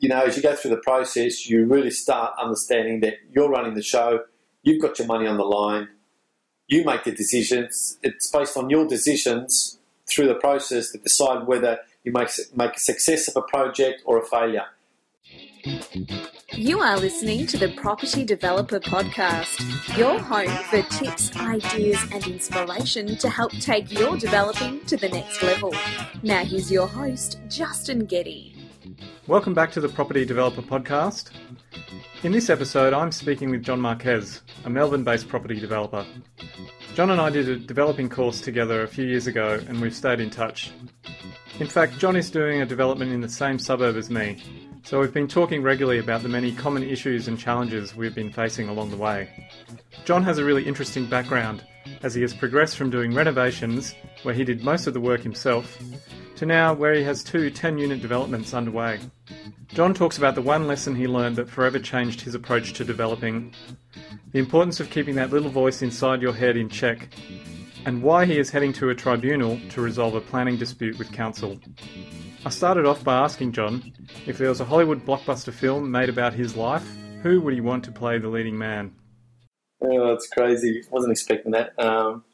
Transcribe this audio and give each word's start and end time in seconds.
you 0.00 0.08
know, 0.08 0.22
as 0.22 0.36
you 0.36 0.42
go 0.42 0.56
through 0.56 0.72
the 0.72 0.78
process, 0.78 1.48
you 1.48 1.66
really 1.66 1.90
start 1.90 2.34
understanding 2.40 3.00
that 3.00 3.18
you're 3.30 3.50
running 3.50 3.74
the 3.74 3.82
show, 3.82 4.24
you've 4.62 4.80
got 4.80 4.98
your 4.98 5.06
money 5.06 5.26
on 5.26 5.36
the 5.36 5.44
line, 5.44 5.88
you 6.66 6.84
make 6.84 7.04
the 7.04 7.12
decisions. 7.12 7.98
It's 8.02 8.30
based 8.30 8.56
on 8.56 8.70
your 8.70 8.86
decisions 8.86 9.78
through 10.08 10.28
the 10.28 10.34
process 10.34 10.90
that 10.92 11.02
decide 11.02 11.46
whether 11.46 11.78
you 12.02 12.12
make, 12.12 12.30
make 12.56 12.76
a 12.76 12.80
success 12.80 13.28
of 13.28 13.36
a 13.36 13.42
project 13.42 14.02
or 14.06 14.18
a 14.18 14.24
failure. 14.24 14.66
You 16.52 16.80
are 16.80 16.96
listening 16.96 17.46
to 17.48 17.58
the 17.58 17.68
Property 17.76 18.24
Developer 18.24 18.80
Podcast, 18.80 19.98
your 19.98 20.18
home 20.18 20.48
for 20.70 20.80
tips, 20.96 21.36
ideas, 21.36 21.98
and 22.12 22.26
inspiration 22.26 23.16
to 23.18 23.28
help 23.28 23.52
take 23.52 23.92
your 23.92 24.16
developing 24.16 24.80
to 24.86 24.96
the 24.96 25.10
next 25.10 25.42
level. 25.42 25.74
Now, 26.22 26.42
here's 26.42 26.72
your 26.72 26.88
host, 26.88 27.38
Justin 27.48 28.06
Getty. 28.06 28.56
Welcome 29.30 29.54
back 29.54 29.70
to 29.72 29.80
the 29.80 29.88
Property 29.88 30.24
Developer 30.24 30.60
Podcast. 30.60 31.30
In 32.24 32.32
this 32.32 32.50
episode, 32.50 32.92
I'm 32.92 33.12
speaking 33.12 33.50
with 33.50 33.62
John 33.62 33.80
Marquez, 33.80 34.42
a 34.64 34.70
Melbourne 34.70 35.04
based 35.04 35.28
property 35.28 35.60
developer. 35.60 36.04
John 36.94 37.12
and 37.12 37.20
I 37.20 37.30
did 37.30 37.48
a 37.48 37.56
developing 37.56 38.08
course 38.08 38.40
together 38.40 38.82
a 38.82 38.88
few 38.88 39.06
years 39.06 39.28
ago, 39.28 39.62
and 39.68 39.80
we've 39.80 39.94
stayed 39.94 40.18
in 40.18 40.30
touch. 40.30 40.72
In 41.60 41.68
fact, 41.68 41.96
John 42.00 42.16
is 42.16 42.28
doing 42.28 42.60
a 42.60 42.66
development 42.66 43.12
in 43.12 43.20
the 43.20 43.28
same 43.28 43.60
suburb 43.60 43.94
as 43.94 44.10
me, 44.10 44.42
so 44.82 44.98
we've 44.98 45.14
been 45.14 45.28
talking 45.28 45.62
regularly 45.62 46.00
about 46.00 46.24
the 46.24 46.28
many 46.28 46.50
common 46.50 46.82
issues 46.82 47.28
and 47.28 47.38
challenges 47.38 47.94
we've 47.94 48.16
been 48.16 48.32
facing 48.32 48.68
along 48.68 48.90
the 48.90 48.96
way. 48.96 49.48
John 50.04 50.24
has 50.24 50.38
a 50.38 50.44
really 50.44 50.66
interesting 50.66 51.06
background 51.06 51.62
as 52.02 52.16
he 52.16 52.22
has 52.22 52.34
progressed 52.34 52.76
from 52.76 52.90
doing 52.90 53.14
renovations, 53.14 53.94
where 54.24 54.34
he 54.34 54.42
did 54.42 54.64
most 54.64 54.88
of 54.88 54.92
the 54.92 55.00
work 55.00 55.22
himself, 55.22 55.78
to 56.40 56.46
now 56.46 56.72
where 56.72 56.94
he 56.94 57.02
has 57.02 57.22
two 57.22 57.50
10 57.50 57.76
unit 57.76 58.00
developments 58.00 58.54
underway. 58.54 58.98
John 59.68 59.92
talks 59.92 60.16
about 60.16 60.34
the 60.34 60.40
one 60.40 60.66
lesson 60.66 60.94
he 60.94 61.06
learned 61.06 61.36
that 61.36 61.50
forever 61.50 61.78
changed 61.78 62.22
his 62.22 62.34
approach 62.34 62.72
to 62.72 62.84
developing, 62.84 63.52
the 64.32 64.38
importance 64.38 64.80
of 64.80 64.88
keeping 64.88 65.16
that 65.16 65.28
little 65.28 65.50
voice 65.50 65.82
inside 65.82 66.22
your 66.22 66.32
head 66.32 66.56
in 66.56 66.70
check, 66.70 67.08
and 67.84 68.02
why 68.02 68.24
he 68.24 68.38
is 68.38 68.48
heading 68.48 68.72
to 68.72 68.88
a 68.88 68.94
tribunal 68.94 69.60
to 69.68 69.82
resolve 69.82 70.14
a 70.14 70.20
planning 70.22 70.56
dispute 70.56 70.98
with 70.98 71.12
council. 71.12 71.60
I 72.46 72.48
started 72.48 72.86
off 72.86 73.04
by 73.04 73.18
asking 73.18 73.52
John 73.52 73.92
if 74.26 74.38
there 74.38 74.48
was 74.48 74.62
a 74.62 74.64
Hollywood 74.64 75.04
blockbuster 75.04 75.52
film 75.52 75.90
made 75.90 76.08
about 76.08 76.32
his 76.32 76.56
life, 76.56 76.90
who 77.22 77.42
would 77.42 77.52
he 77.52 77.60
want 77.60 77.84
to 77.84 77.92
play 77.92 78.16
the 78.16 78.28
leading 78.28 78.56
man? 78.56 78.94
Oh, 79.82 80.08
that's 80.08 80.28
crazy. 80.28 80.84
Wasn't 80.90 81.12
expecting 81.12 81.52
that. 81.52 81.78
Um, 81.78 82.24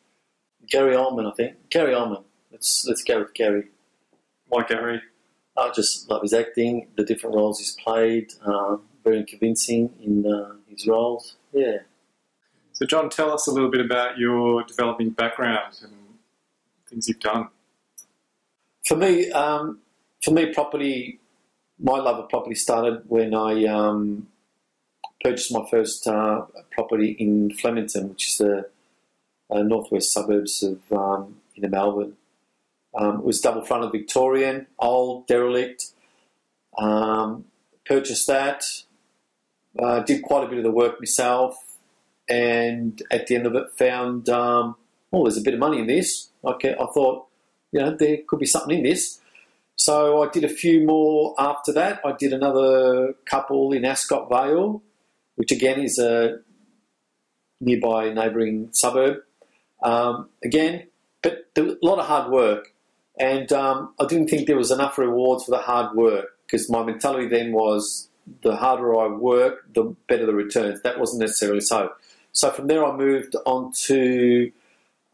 Gary 0.71 0.95
Oldman, 0.95 1.29
I 1.29 1.35
think. 1.35 1.71
Gary 1.71 1.93
Oldman. 1.93 2.23
Let's 2.53 2.85
let's 2.87 3.03
go 3.03 3.19
with 3.19 3.35
Gary. 3.35 3.65
Why 4.49 4.65
Gary? 4.65 5.01
I 5.57 5.71
just 5.75 6.11
love 6.11 6.23
his 6.23 6.33
acting, 6.33 6.89
the 6.97 7.05
different 7.05 7.35
roles 7.35 7.59
he's 7.59 7.73
played. 7.73 8.33
Uh, 8.45 8.77
very 9.07 9.25
convincing 9.25 9.91
in 10.03 10.27
uh, 10.27 10.55
his 10.69 10.87
roles. 10.87 11.37
Yeah. 11.53 11.79
So, 12.73 12.85
John, 12.85 13.09
tell 13.09 13.33
us 13.33 13.47
a 13.47 13.53
little 13.53 13.71
bit 13.71 13.81
about 13.81 14.19
your 14.19 14.65
developing 14.65 15.11
background 15.11 15.79
and 15.83 15.93
things 16.91 17.09
you've 17.09 17.21
done. 17.21 17.49
For 18.85 18.97
me, 18.97 19.31
um, 19.31 19.79
for 20.23 20.33
me, 20.33 20.53
property, 20.53 21.21
my 21.79 21.99
love 21.99 22.19
of 22.19 22.29
property 22.29 22.57
started 22.57 23.03
when 23.07 23.33
I 23.33 23.65
um, 23.65 24.27
purchased 25.23 25.53
my 25.53 25.65
first 25.71 26.07
uh, 26.07 26.47
property 26.73 27.17
in 27.19 27.53
Flemington, 27.55 28.11
which 28.11 28.29
is 28.29 28.39
the 28.39 28.69
uh, 29.51 29.63
northwest 29.63 30.13
suburbs 30.13 30.63
of 30.63 30.81
um, 30.93 31.37
in 31.55 31.71
Melbourne. 31.71 32.17
Um, 32.97 33.19
it 33.19 33.25
was 33.25 33.41
double 33.41 33.65
fronted 33.65 33.93
Victorian, 33.93 34.67
old, 34.79 35.27
derelict. 35.27 35.87
Um, 36.79 37.45
purchased 37.85 38.27
that, 38.27 38.65
uh, 39.79 40.01
did 40.01 40.23
quite 40.23 40.45
a 40.45 40.49
bit 40.49 40.59
of 40.59 40.65
the 40.65 40.71
work 40.71 41.01
myself, 41.01 41.79
and 42.29 43.01
at 43.11 43.27
the 43.27 43.37
end 43.37 43.47
of 43.47 43.55
it, 43.55 43.67
found 43.79 44.29
um, 44.29 44.77
oh, 45.13 45.25
there's 45.25 45.39
a 45.39 45.43
bit 45.43 45.55
of 45.55 45.61
money 45.61 45.79
in 45.79 45.87
this. 45.87 46.31
Okay, 46.45 46.75
I 46.75 46.87
thought, 46.87 47.27
you 47.73 47.81
know, 47.81 47.95
there 47.95 48.19
could 48.27 48.39
be 48.39 48.47
something 48.47 48.79
in 48.79 48.85
this. 48.85 49.21
So 49.77 50.23
I 50.23 50.29
did 50.31 50.45
a 50.45 50.49
few 50.49 50.85
more 50.87 51.35
after 51.39 51.73
that. 51.73 52.01
I 52.05 52.13
did 52.13 52.33
another 52.33 53.15
couple 53.27 53.73
in 53.73 53.85
Ascot 53.85 54.29
Vale, 54.29 54.83
which 55.37 55.53
again 55.53 55.81
is 55.81 55.99
a 55.99 56.39
nearby 57.61 58.13
neighbouring 58.13 58.69
suburb. 58.73 59.19
Um, 59.83 60.31
again, 60.43 60.89
but 61.23 61.47
a 61.57 61.77
lot 61.83 61.99
of 61.99 62.07
hard 62.07 62.31
work, 62.31 62.73
and 63.19 63.51
um, 63.53 63.95
I 63.99 64.07
didn't 64.07 64.29
think 64.29 64.47
there 64.47 64.57
was 64.57 64.71
enough 64.71 64.99
rewards 64.99 65.45
for 65.45 65.53
the 65.53 65.59
hard 65.59 65.97
work 65.97 66.37
because 66.47 66.71
my 66.71 66.83
mentality 66.85 67.29
then 67.29 67.53
was 67.53 68.09
the 68.43 68.57
harder 68.57 68.99
I 68.99 69.09
work, 69.09 69.73
the 69.75 69.95
better 70.09 70.27
the 70.27 70.35
returns. 70.35 70.83
That 70.83 70.99
wasn't 70.99 71.21
necessarily 71.21 71.61
so. 71.61 71.93
So 72.33 72.51
from 72.51 72.67
there, 72.67 72.85
I 72.85 72.95
moved 72.95 73.35
on 73.47 73.73
to 73.85 74.53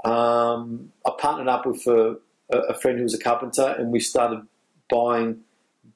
um, 0.05 0.93
I 1.07 1.11
partnered 1.19 1.49
up 1.49 1.67
with 1.67 1.87
a, 1.87 2.19
a 2.51 2.75
friend 2.75 2.99
who 2.99 3.05
was 3.05 3.15
a 3.15 3.19
carpenter, 3.19 3.75
and 3.79 3.93
we 3.93 4.01
started 4.01 4.47
buying 4.91 5.41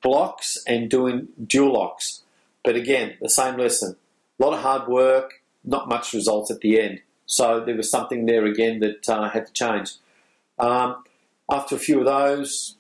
blocks 0.03 0.57
and 0.67 0.89
doing 0.89 1.29
dual 1.45 1.77
occs. 1.77 2.21
But 2.65 2.77
again, 2.77 3.17
the 3.21 3.31
same 3.31 3.57
lesson. 3.57 3.97
A 4.39 4.45
lot 4.45 4.55
of 4.55 4.61
hard 4.61 4.89
work, 4.89 5.43
not 5.65 5.89
much 5.89 6.13
results 6.13 6.51
at 6.51 6.61
the 6.61 6.81
end. 6.81 7.01
So 7.27 7.65
there 7.65 7.75
was 7.75 7.91
something 7.91 8.27
there 8.27 8.45
again 8.45 8.81
that 8.81 9.09
uh, 9.09 9.29
had 9.29 9.47
to 9.47 9.53
change. 9.53 9.95
Um, 10.59 11.03
after 11.51 11.77
a 11.77 11.79
few 11.79 12.01
of 12.01 12.07
those, 12.07 12.77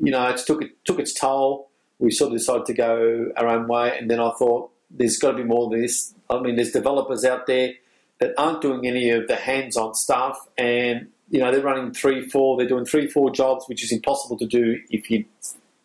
you 0.00 0.10
know, 0.10 0.28
it 0.28 0.38
took 0.46 0.62
it 0.62 0.72
took 0.84 0.98
its 0.98 1.12
toll. 1.12 1.70
We 1.98 2.10
sort 2.10 2.32
of 2.32 2.38
decided 2.38 2.66
to 2.66 2.74
go 2.74 3.32
our 3.36 3.48
own 3.48 3.68
way, 3.68 3.96
and 3.98 4.10
then 4.10 4.20
I 4.20 4.30
thought 4.32 4.70
there's 4.90 5.18
got 5.18 5.32
to 5.32 5.36
be 5.36 5.44
more 5.44 5.66
of 5.66 5.80
this. 5.80 6.14
I 6.28 6.40
mean, 6.40 6.56
there's 6.56 6.72
developers 6.72 7.24
out 7.24 7.46
there 7.46 7.74
that 8.20 8.34
aren't 8.36 8.62
doing 8.62 8.86
any 8.86 9.10
of 9.10 9.28
the 9.28 9.36
hands-on 9.36 9.94
stuff, 9.94 10.38
and 10.58 11.08
you 11.30 11.40
know, 11.40 11.50
they're 11.50 11.62
running 11.62 11.92
three, 11.92 12.28
four, 12.28 12.56
they're 12.56 12.68
doing 12.68 12.84
three, 12.84 13.08
four 13.08 13.30
jobs, 13.30 13.64
which 13.66 13.82
is 13.82 13.92
impossible 13.92 14.36
to 14.38 14.46
do 14.46 14.80
if 14.90 15.10
you 15.10 15.24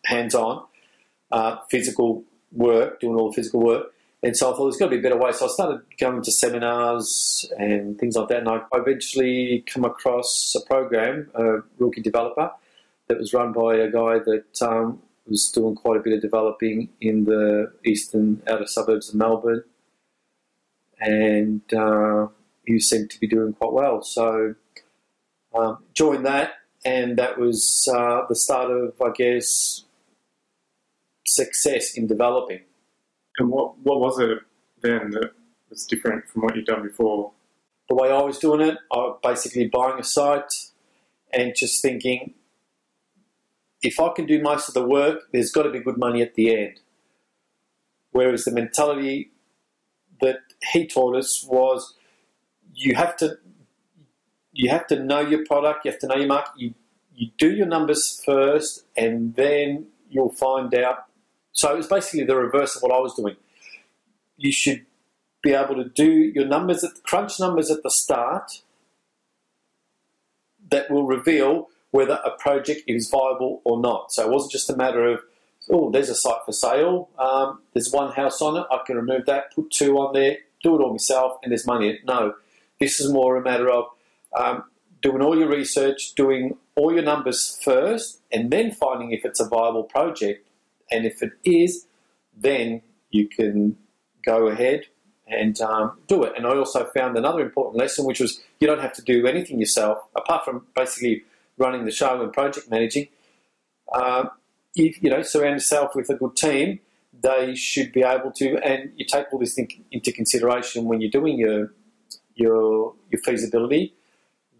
hands 0.04 0.34
on, 0.34 0.64
uh, 1.32 1.56
physical 1.70 2.24
work, 2.52 3.00
doing 3.00 3.16
all 3.16 3.30
the 3.30 3.34
physical 3.34 3.60
work. 3.60 3.92
And 4.22 4.36
so 4.36 4.52
I 4.52 4.56
thought 4.56 4.64
there's 4.64 4.76
got 4.76 4.86
to 4.86 4.90
be 4.90 4.98
a 4.98 5.02
better 5.02 5.16
way. 5.16 5.32
So 5.32 5.46
I 5.46 5.48
started 5.48 5.80
going 5.98 6.22
to 6.22 6.30
seminars 6.30 7.50
and 7.58 7.98
things 7.98 8.16
like 8.16 8.28
that. 8.28 8.38
And 8.38 8.48
I 8.48 8.60
eventually 8.74 9.64
come 9.66 9.84
across 9.84 10.54
a 10.54 10.66
program, 10.66 11.30
a 11.34 11.60
rookie 11.78 12.02
developer, 12.02 12.50
that 13.08 13.18
was 13.18 13.32
run 13.32 13.52
by 13.52 13.76
a 13.76 13.90
guy 13.90 14.18
that 14.18 14.62
um, 14.62 15.00
was 15.26 15.50
doing 15.50 15.74
quite 15.74 15.96
a 15.96 16.00
bit 16.00 16.12
of 16.12 16.20
developing 16.20 16.90
in 17.00 17.24
the 17.24 17.72
eastern 17.84 18.42
outer 18.46 18.66
suburbs 18.66 19.08
of 19.08 19.14
Melbourne. 19.14 19.64
And 21.00 21.62
uh, 21.72 22.26
he 22.66 22.78
seemed 22.78 23.10
to 23.10 23.20
be 23.20 23.26
doing 23.26 23.54
quite 23.54 23.72
well. 23.72 24.02
So 24.02 24.54
um, 25.54 25.78
joined 25.94 26.26
that, 26.26 26.52
and 26.84 27.16
that 27.16 27.38
was 27.38 27.88
uh, 27.90 28.26
the 28.28 28.36
start 28.36 28.70
of, 28.70 29.00
I 29.00 29.10
guess, 29.14 29.84
success 31.26 31.94
in 31.94 32.06
developing. 32.06 32.60
And 33.40 33.48
what 33.48 33.78
what 33.78 34.00
was 34.00 34.18
it 34.20 34.38
then 34.82 35.10
that 35.12 35.32
was 35.70 35.86
different 35.86 36.28
from 36.28 36.42
what 36.42 36.54
you'd 36.54 36.66
done 36.66 36.82
before? 36.82 37.32
The 37.88 37.94
way 37.94 38.10
I 38.10 38.20
was 38.20 38.38
doing 38.38 38.60
it, 38.60 38.76
I 38.92 38.96
was 38.98 39.18
basically 39.22 39.66
buying 39.66 39.98
a 39.98 40.04
site 40.04 40.52
and 41.32 41.54
just 41.56 41.80
thinking, 41.80 42.34
if 43.82 43.98
I 43.98 44.10
can 44.10 44.26
do 44.26 44.42
most 44.42 44.68
of 44.68 44.74
the 44.74 44.86
work, 44.86 45.22
there's 45.32 45.50
got 45.50 45.62
to 45.62 45.70
be 45.70 45.80
good 45.80 45.96
money 45.96 46.20
at 46.20 46.34
the 46.34 46.54
end. 46.54 46.80
Whereas 48.12 48.44
the 48.44 48.52
mentality 48.52 49.30
that 50.20 50.40
he 50.70 50.86
taught 50.86 51.16
us 51.16 51.42
was, 51.48 51.94
you 52.74 52.94
have 52.94 53.16
to 53.18 53.38
you 54.52 54.68
have 54.68 54.86
to 54.88 55.02
know 55.02 55.20
your 55.20 55.46
product, 55.46 55.86
you 55.86 55.92
have 55.92 56.00
to 56.00 56.06
know 56.08 56.16
your 56.16 56.26
market. 56.26 56.52
You, 56.58 56.74
you 57.14 57.30
do 57.38 57.50
your 57.50 57.66
numbers 57.66 58.22
first, 58.22 58.84
and 58.98 59.34
then 59.34 59.86
you'll 60.10 60.32
find 60.32 60.74
out. 60.74 61.06
So 61.52 61.72
it 61.72 61.76
was 61.76 61.86
basically 61.86 62.24
the 62.24 62.36
reverse 62.36 62.76
of 62.76 62.82
what 62.82 62.92
I 62.92 62.98
was 62.98 63.14
doing. 63.14 63.36
You 64.36 64.52
should 64.52 64.86
be 65.42 65.52
able 65.52 65.74
to 65.76 65.84
do 65.84 66.10
your 66.10 66.46
numbers, 66.46 66.84
at, 66.84 67.02
crunch 67.02 67.40
numbers 67.40 67.70
at 67.70 67.82
the 67.82 67.90
start 67.90 68.62
that 70.70 70.90
will 70.90 71.06
reveal 71.06 71.68
whether 71.90 72.20
a 72.24 72.30
project 72.30 72.82
is 72.86 73.08
viable 73.10 73.60
or 73.64 73.80
not. 73.80 74.12
So 74.12 74.24
it 74.24 74.30
wasn't 74.30 74.52
just 74.52 74.70
a 74.70 74.76
matter 74.76 75.06
of, 75.06 75.20
oh, 75.70 75.90
there's 75.90 76.08
a 76.08 76.14
site 76.14 76.42
for 76.46 76.52
sale, 76.52 77.08
um, 77.18 77.60
there's 77.74 77.90
one 77.90 78.12
house 78.12 78.40
on 78.40 78.56
it, 78.56 78.66
I 78.70 78.80
can 78.86 78.96
remove 78.96 79.26
that, 79.26 79.54
put 79.54 79.70
two 79.70 79.98
on 79.98 80.12
there, 80.12 80.38
do 80.62 80.76
it 80.76 80.82
all 80.82 80.92
myself, 80.92 81.38
and 81.42 81.50
there's 81.50 81.66
money. 81.66 81.98
No, 82.04 82.34
this 82.78 83.00
is 83.00 83.10
more 83.12 83.36
a 83.36 83.42
matter 83.42 83.70
of 83.70 83.86
um, 84.38 84.64
doing 85.02 85.22
all 85.22 85.36
your 85.36 85.48
research, 85.48 86.14
doing 86.14 86.56
all 86.76 86.92
your 86.92 87.02
numbers 87.02 87.58
first, 87.62 88.20
and 88.30 88.50
then 88.50 88.70
finding 88.70 89.12
if 89.12 89.24
it's 89.24 89.40
a 89.40 89.48
viable 89.48 89.84
project. 89.84 90.46
And 90.90 91.06
if 91.06 91.22
it 91.22 91.32
is, 91.44 91.86
then 92.36 92.82
you 93.10 93.28
can 93.28 93.76
go 94.24 94.48
ahead 94.48 94.86
and 95.26 95.60
um, 95.60 95.98
do 96.08 96.24
it. 96.24 96.32
And 96.36 96.46
I 96.46 96.56
also 96.56 96.84
found 96.96 97.16
another 97.16 97.40
important 97.40 97.76
lesson, 97.76 98.04
which 98.04 98.20
was 98.20 98.40
you 98.58 98.66
don't 98.66 98.80
have 98.80 98.92
to 98.94 99.02
do 99.02 99.26
anything 99.26 99.60
yourself, 99.60 99.98
apart 100.16 100.44
from 100.44 100.66
basically 100.74 101.22
running 101.56 101.84
the 101.84 101.90
show 101.90 102.22
and 102.22 102.32
project 102.32 102.70
managing. 102.70 103.08
Uh, 103.92 104.26
you, 104.74 104.92
you 105.00 105.10
know, 105.10 105.22
surround 105.22 105.54
yourself 105.54 105.94
with 105.94 106.10
a 106.10 106.14
good 106.14 106.36
team 106.36 106.80
they 107.22 107.54
should 107.54 107.92
be 107.92 108.02
able 108.02 108.30
to, 108.32 108.56
and 108.64 108.92
you 108.96 109.04
take 109.04 109.32
all 109.32 109.38
this 109.38 109.54
thing 109.54 109.84
into 109.90 110.12
consideration 110.12 110.84
when 110.84 111.00
you're 111.00 111.10
doing 111.10 111.38
your 111.38 111.72
your 112.34 112.94
your 113.10 113.20
feasibility, 113.22 113.94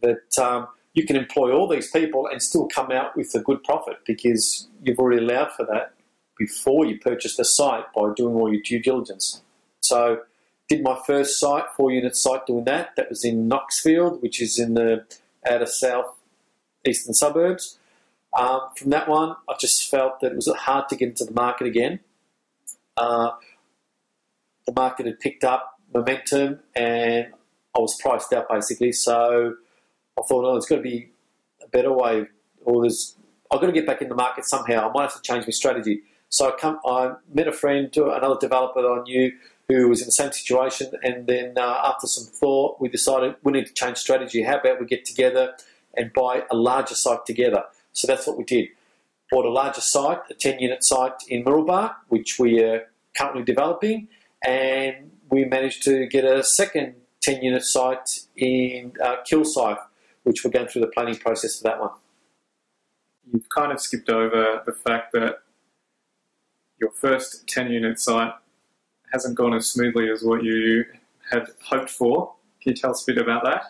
that 0.03 0.39
um, 0.39 0.69
you 0.95 1.07
can 1.07 1.17
employ 1.17 1.53
all 1.53 1.69
these 1.69 1.91
people 1.91 2.27
and 2.27 2.43
still 2.43 2.69
come 2.69 2.91
out 2.91 3.17
with 3.17 3.35
a 3.35 3.41
good 3.41 3.63
profit 3.65 3.99
because 4.07 4.69
you've 4.83 4.99
already 4.99 5.23
allowed 5.25 5.53
for 5.53 5.65
that 5.67 5.95
before 6.41 6.87
you 6.87 6.99
purchase 6.99 7.37
the 7.37 7.45
site 7.45 7.85
by 7.95 8.11
doing 8.17 8.35
all 8.35 8.51
your 8.51 8.63
due 8.63 8.81
diligence. 8.81 9.43
So, 9.83 10.23
did 10.71 10.83
my 10.83 10.99
first 11.07 11.39
site, 11.39 11.65
four 11.77 11.93
unit 11.93 12.17
site, 12.17 12.47
doing 12.47 12.65
that. 12.65 12.97
That 12.97 13.11
was 13.11 13.25
in 13.25 13.47
Knoxfield, 13.49 14.23
which 14.23 14.41
is 14.41 14.59
in 14.59 14.75
the 14.75 15.05
outer 15.49 15.67
south 15.67 16.17
eastern 16.87 17.13
suburbs. 17.13 17.79
Um, 18.39 18.61
from 18.75 18.91
that 18.91 19.07
one, 19.07 19.37
I 19.49 19.55
just 19.61 19.91
felt 19.91 20.21
that 20.21 20.33
it 20.33 20.37
was 20.37 20.47
hard 20.47 20.89
to 20.89 20.97
get 20.97 21.11
into 21.11 21.25
the 21.27 21.33
market 21.33 21.67
again. 21.67 22.01
Uh, 22.97 23.33
the 24.67 24.73
market 24.73 25.07
had 25.07 25.21
picked 25.21 25.45
up 25.45 25.79
momentum 25.93 26.61
and 26.75 27.27
I 27.77 27.79
was 27.79 28.01
priced 28.01 28.33
out 28.33 28.49
basically. 28.49 28.93
So 28.93 29.57
I 30.19 30.23
thought, 30.23 30.45
oh, 30.45 30.53
there's 30.53 30.67
got 30.67 30.77
to 30.77 30.83
be 30.83 31.11
a 31.63 31.69
better 31.69 31.93
way, 31.93 32.27
or 32.65 32.83
there's 32.83 33.17
I've 33.53 33.61
got 33.61 33.67
to 33.67 33.73
get 33.73 33.87
back 33.87 34.01
in 34.01 34.09
the 34.09 34.15
market 34.15 34.45
somehow. 34.45 34.89
I 34.89 34.93
might 34.93 35.11
have 35.11 35.15
to 35.15 35.23
change 35.23 35.45
my 35.45 35.51
strategy. 35.51 36.03
So 36.31 36.49
I 36.49 36.53
come, 36.53 36.79
I 36.87 37.15
met 37.33 37.49
a 37.49 37.53
friend, 37.53 37.91
another 37.97 38.37
developer 38.41 38.81
that 38.83 38.89
I 38.89 39.03
knew 39.03 39.33
who 39.69 39.89
was 39.89 40.01
in 40.01 40.07
the 40.07 40.13
same 40.13 40.33
situation, 40.33 40.93
and 41.03 41.27
then 41.27 41.55
uh, 41.57 41.83
after 41.85 42.07
some 42.07 42.25
thought, 42.25 42.81
we 42.81 42.89
decided 42.89 43.35
we 43.43 43.53
need 43.53 43.67
to 43.67 43.75
change 43.75 43.99
strategy. 43.99 44.43
How 44.43 44.59
about 44.59 44.81
we 44.81 44.87
get 44.87 45.05
together 45.05 45.55
and 45.97 46.13
buy 46.13 46.45
a 46.51 46.57
larger 46.57 46.95
site 46.95 47.27
together? 47.27 47.65
So 47.93 48.07
that's 48.07 48.27
what 48.27 48.39
we 48.39 48.45
did. 48.45 48.69
Bought 49.31 49.45
a 49.45 49.51
larger 49.51 49.81
site, 49.81 50.19
a 50.31 50.35
10 50.35 50.61
unit 50.61 50.85
site 50.85 51.15
in 51.29 51.45
Mooroolbark, 51.45 51.95
which 52.09 52.39
we 52.39 52.63
are 52.63 52.89
currently 53.17 53.43
developing, 53.43 54.09
and 54.45 55.11
we 55.31 55.45
managed 55.45 55.83
to 55.85 56.07
get 56.07 56.25
a 56.25 56.43
second 56.43 56.95
10 57.23 57.43
unit 57.43 57.65
site 57.65 58.21
in 58.37 58.93
uh, 59.03 59.17
Kilsyth, 59.31 59.79
which 60.23 60.45
we're 60.45 60.51
going 60.51 60.69
through 60.69 60.83
the 60.83 60.89
planning 60.89 61.17
process 61.17 61.59
for 61.59 61.65
that 61.65 61.81
one. 61.81 61.91
You've 63.33 63.49
kind 63.49 63.73
of 63.73 63.81
skipped 63.81 64.09
over 64.09 64.63
the 64.65 64.73
fact 64.73 65.13
that 65.13 65.41
your 66.81 66.91
first 66.91 67.47
10 67.49 67.71
unit 67.71 68.01
site 68.01 68.33
hasn't 69.13 69.37
gone 69.37 69.55
as 69.55 69.69
smoothly 69.69 70.11
as 70.11 70.23
what 70.23 70.43
you 70.43 70.85
had 71.31 71.47
hoped 71.63 71.91
for. 71.91 72.33
Can 72.63 72.73
you 72.73 72.77
tell 72.77 72.91
us 72.91 73.03
a 73.03 73.13
bit 73.13 73.23
about 73.23 73.45
that? 73.45 73.63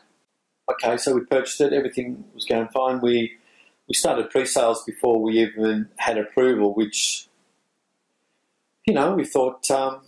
Okay, 0.71 0.97
so 0.97 1.15
we 1.15 1.23
purchased 1.23 1.61
it, 1.61 1.73
everything 1.73 2.25
was 2.35 2.45
going 2.45 2.69
fine. 2.69 3.01
We 3.01 3.37
we 3.89 3.95
started 3.95 4.31
pre-sales 4.31 4.85
before 4.85 5.21
we 5.21 5.41
even 5.41 5.89
had 5.97 6.17
approval, 6.17 6.75
which 6.75 7.27
you 8.87 8.95
know 8.95 9.15
we 9.15 9.25
thought 9.25 9.69
um, 9.71 10.03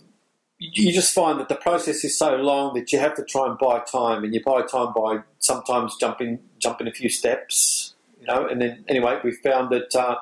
you 0.57 0.93
just 0.93 1.13
find 1.13 1.37
that 1.39 1.49
the 1.49 1.55
process 1.55 2.05
is 2.05 2.17
so 2.17 2.37
long 2.37 2.73
that 2.75 2.93
you 2.93 2.99
have 2.99 3.15
to 3.15 3.25
try 3.25 3.45
and 3.47 3.57
buy 3.57 3.79
time, 3.79 4.23
and 4.23 4.33
you 4.33 4.41
buy 4.41 4.61
time 4.61 4.93
by 4.93 5.19
sometimes 5.39 5.97
jumping 5.97 6.39
jumping 6.59 6.87
a 6.87 6.91
few 6.91 7.09
steps, 7.09 7.95
you 8.21 8.27
know. 8.27 8.47
And 8.47 8.61
then 8.61 8.85
anyway, 8.87 9.19
we 9.21 9.33
found 9.33 9.69
that 9.71 9.93
uh, 9.93 10.15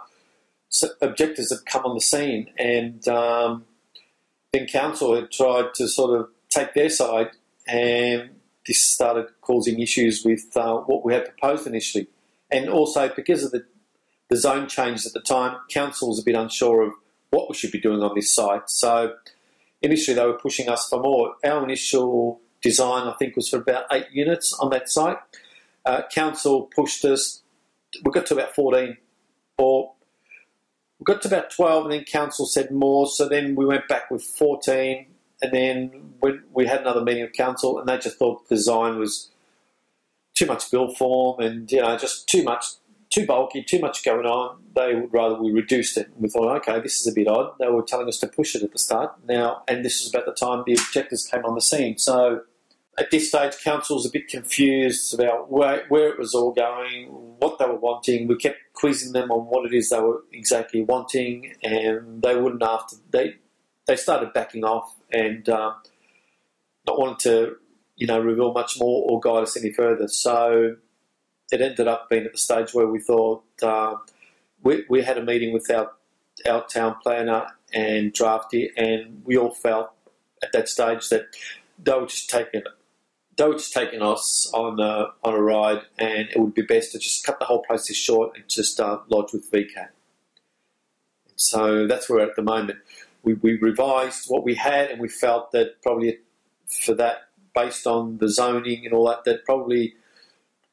objectors 1.01 1.51
have 1.51 1.65
come 1.65 1.83
on 1.85 1.95
the 1.95 2.01
scene, 2.01 2.47
and 2.57 3.07
um, 3.07 3.65
then 4.53 4.67
council 4.67 5.15
had 5.15 5.31
tried 5.31 5.73
to 5.75 5.87
sort 5.87 6.19
of 6.19 6.29
take 6.49 6.73
their 6.73 6.89
side, 6.89 7.31
and 7.67 8.31
this 8.65 8.81
started 8.81 9.27
causing 9.41 9.79
issues 9.79 10.23
with 10.23 10.45
uh, 10.55 10.77
what 10.77 11.03
we 11.05 11.13
had 11.13 11.25
proposed 11.25 11.67
initially, 11.67 12.07
and 12.49 12.69
also 12.69 13.09
because 13.15 13.43
of 13.43 13.51
the 13.51 13.65
the 14.29 14.37
zone 14.37 14.65
changes 14.69 15.05
at 15.05 15.11
the 15.11 15.19
time, 15.19 15.57
council 15.69 16.07
was 16.07 16.19
a 16.19 16.23
bit 16.23 16.35
unsure 16.35 16.83
of 16.83 16.93
what 17.31 17.49
we 17.49 17.55
should 17.55 17.71
be 17.71 17.81
doing 17.81 18.01
on 18.01 18.15
this 18.15 18.33
site, 18.33 18.69
so 18.69 19.13
initially 19.81 20.15
they 20.15 20.25
were 20.25 20.37
pushing 20.37 20.69
us 20.69 20.87
for 20.87 21.01
more. 21.01 21.35
Our 21.43 21.63
initial 21.65 22.39
design, 22.61 23.07
I 23.07 23.13
think, 23.19 23.35
was 23.35 23.49
for 23.49 23.57
about 23.57 23.85
eight 23.91 24.05
units 24.11 24.53
on 24.53 24.69
that 24.69 24.89
site. 24.89 25.17
Uh, 25.85 26.03
council 26.13 26.69
pushed 26.73 27.03
us, 27.03 27.41
we 28.05 28.11
got 28.11 28.25
to 28.27 28.35
about 28.35 28.55
14, 28.55 28.95
or 29.57 29.91
we 31.01 31.03
got 31.03 31.21
to 31.23 31.27
about 31.27 31.49
12, 31.49 31.85
and 31.85 31.93
then 31.93 32.03
council 32.03 32.45
said 32.45 32.69
more, 32.71 33.07
so 33.07 33.27
then 33.27 33.55
we 33.55 33.65
went 33.65 33.87
back 33.87 34.11
with 34.11 34.23
14, 34.23 35.07
and 35.41 35.51
then 35.51 36.13
we 36.53 36.67
had 36.67 36.81
another 36.81 37.03
meeting 37.03 37.23
of 37.23 37.33
council, 37.33 37.79
and 37.79 37.89
they 37.89 37.97
just 37.97 38.19
thought 38.19 38.47
the 38.47 38.55
design 38.55 38.99
was 38.99 39.31
too 40.35 40.45
much 40.45 40.71
built 40.71 40.97
form 40.97 41.39
and 41.39 41.71
you 41.71 41.81
know 41.81 41.97
just 41.97 42.27
too 42.27 42.43
much 42.43 42.65
too 43.09 43.25
bulky, 43.25 43.61
too 43.61 43.79
much 43.79 44.05
going 44.05 44.25
on. 44.25 44.57
They 44.73 44.95
would 44.95 45.13
rather 45.13 45.35
we 45.35 45.51
reduced 45.51 45.97
it. 45.97 46.07
We 46.17 46.29
thought, 46.29 46.55
okay, 46.59 46.79
this 46.79 47.01
is 47.01 47.07
a 47.07 47.13
bit 47.13 47.27
odd. 47.27 47.51
They 47.59 47.67
were 47.67 47.83
telling 47.83 48.07
us 48.07 48.17
to 48.19 48.27
push 48.27 48.55
it 48.55 48.63
at 48.63 48.71
the 48.71 48.79
start 48.79 49.13
now, 49.27 49.63
and 49.67 49.83
this 49.83 50.01
is 50.01 50.09
about 50.09 50.25
the 50.25 50.33
time 50.33 50.63
the 50.65 50.73
objectors 50.73 51.27
came 51.27 51.43
on 51.43 51.55
the 51.55 51.61
scene. 51.61 51.97
So 51.97 52.43
at 52.97 53.09
this 53.09 53.29
stage, 53.29 53.57
council 53.63 53.95
was 53.95 54.05
a 54.05 54.11
bit 54.11 54.27
confused 54.27 55.13
about 55.13 55.49
where, 55.49 55.85
where 55.87 56.09
it 56.09 56.19
was 56.19 56.35
all 56.35 56.51
going, 56.51 57.07
what 57.07 57.57
they 57.57 57.65
were 57.65 57.75
wanting. 57.75 58.27
We 58.27 58.35
kept 58.35 58.57
quizzing 58.73 59.13
them 59.13 59.31
on 59.31 59.45
what 59.45 59.65
it 59.65 59.75
is 59.75 59.89
they 59.89 59.99
were 59.99 60.23
exactly 60.31 60.83
wanting, 60.83 61.53
and 61.63 62.21
they 62.21 62.35
wouldn't 62.35 62.63
after 62.63 62.97
they 63.09 63.35
they 63.87 63.95
started 63.95 64.33
backing 64.33 64.63
off 64.63 64.95
and 65.11 65.47
um, 65.49 65.75
not 66.85 66.99
wanting 66.99 67.17
to 67.17 67.55
you 67.95 68.07
know 68.07 68.19
reveal 68.19 68.53
much 68.53 68.77
more 68.79 69.09
or 69.09 69.19
guide 69.19 69.43
us 69.43 69.57
any 69.57 69.71
further. 69.71 70.07
So 70.07 70.75
it 71.51 71.61
ended 71.61 71.87
up 71.87 72.09
being 72.09 72.25
at 72.25 72.33
the 72.33 72.37
stage 72.37 72.73
where 72.73 72.87
we 72.87 72.99
thought 72.99 73.43
uh, 73.61 73.95
we, 74.63 74.83
we 74.89 75.01
had 75.01 75.17
a 75.17 75.23
meeting 75.23 75.53
with 75.53 75.69
our 75.71 75.91
our 76.49 76.65
town 76.67 76.95
planner 77.01 77.47
and 77.73 78.11
drafty, 78.13 78.71
and 78.75 79.21
we 79.23 79.37
all 79.37 79.53
felt 79.53 79.91
at 80.43 80.51
that 80.51 80.67
stage 80.67 81.07
that 81.09 81.27
they 81.79 81.93
were 81.93 82.05
just 82.05 82.29
taking 82.29 82.63
they 83.37 83.47
were 83.47 83.53
just 83.53 83.73
taking 83.73 84.01
us 84.01 84.49
on 84.53 84.79
a, 84.79 85.07
on 85.23 85.33
a 85.33 85.41
ride, 85.41 85.81
and 85.97 86.29
it 86.29 86.39
would 86.39 86.53
be 86.53 86.61
best 86.61 86.91
to 86.91 86.99
just 86.99 87.25
cut 87.25 87.39
the 87.39 87.45
whole 87.45 87.61
process 87.61 87.95
short 87.95 88.35
and 88.35 88.47
just 88.47 88.79
uh, 88.79 88.99
lodge 89.09 89.33
with 89.33 89.49
VCAT. 89.51 89.89
So 91.35 91.87
that's 91.87 92.09
where 92.09 92.19
we're 92.19 92.29
at 92.29 92.35
the 92.35 92.43
moment. 92.43 92.79
We, 93.23 93.33
we 93.35 93.57
revised 93.57 94.25
what 94.27 94.43
we 94.43 94.55
had, 94.55 94.91
and 94.91 94.99
we 94.99 95.07
felt 95.07 95.51
that 95.51 95.81
probably 95.81 96.19
for 96.67 96.93
that, 96.95 97.29
based 97.53 97.87
on 97.87 98.17
the 98.17 98.29
zoning 98.29 98.85
and 98.85 98.93
all 98.93 99.07
that, 99.07 99.23
that 99.25 99.45
probably 99.45 99.95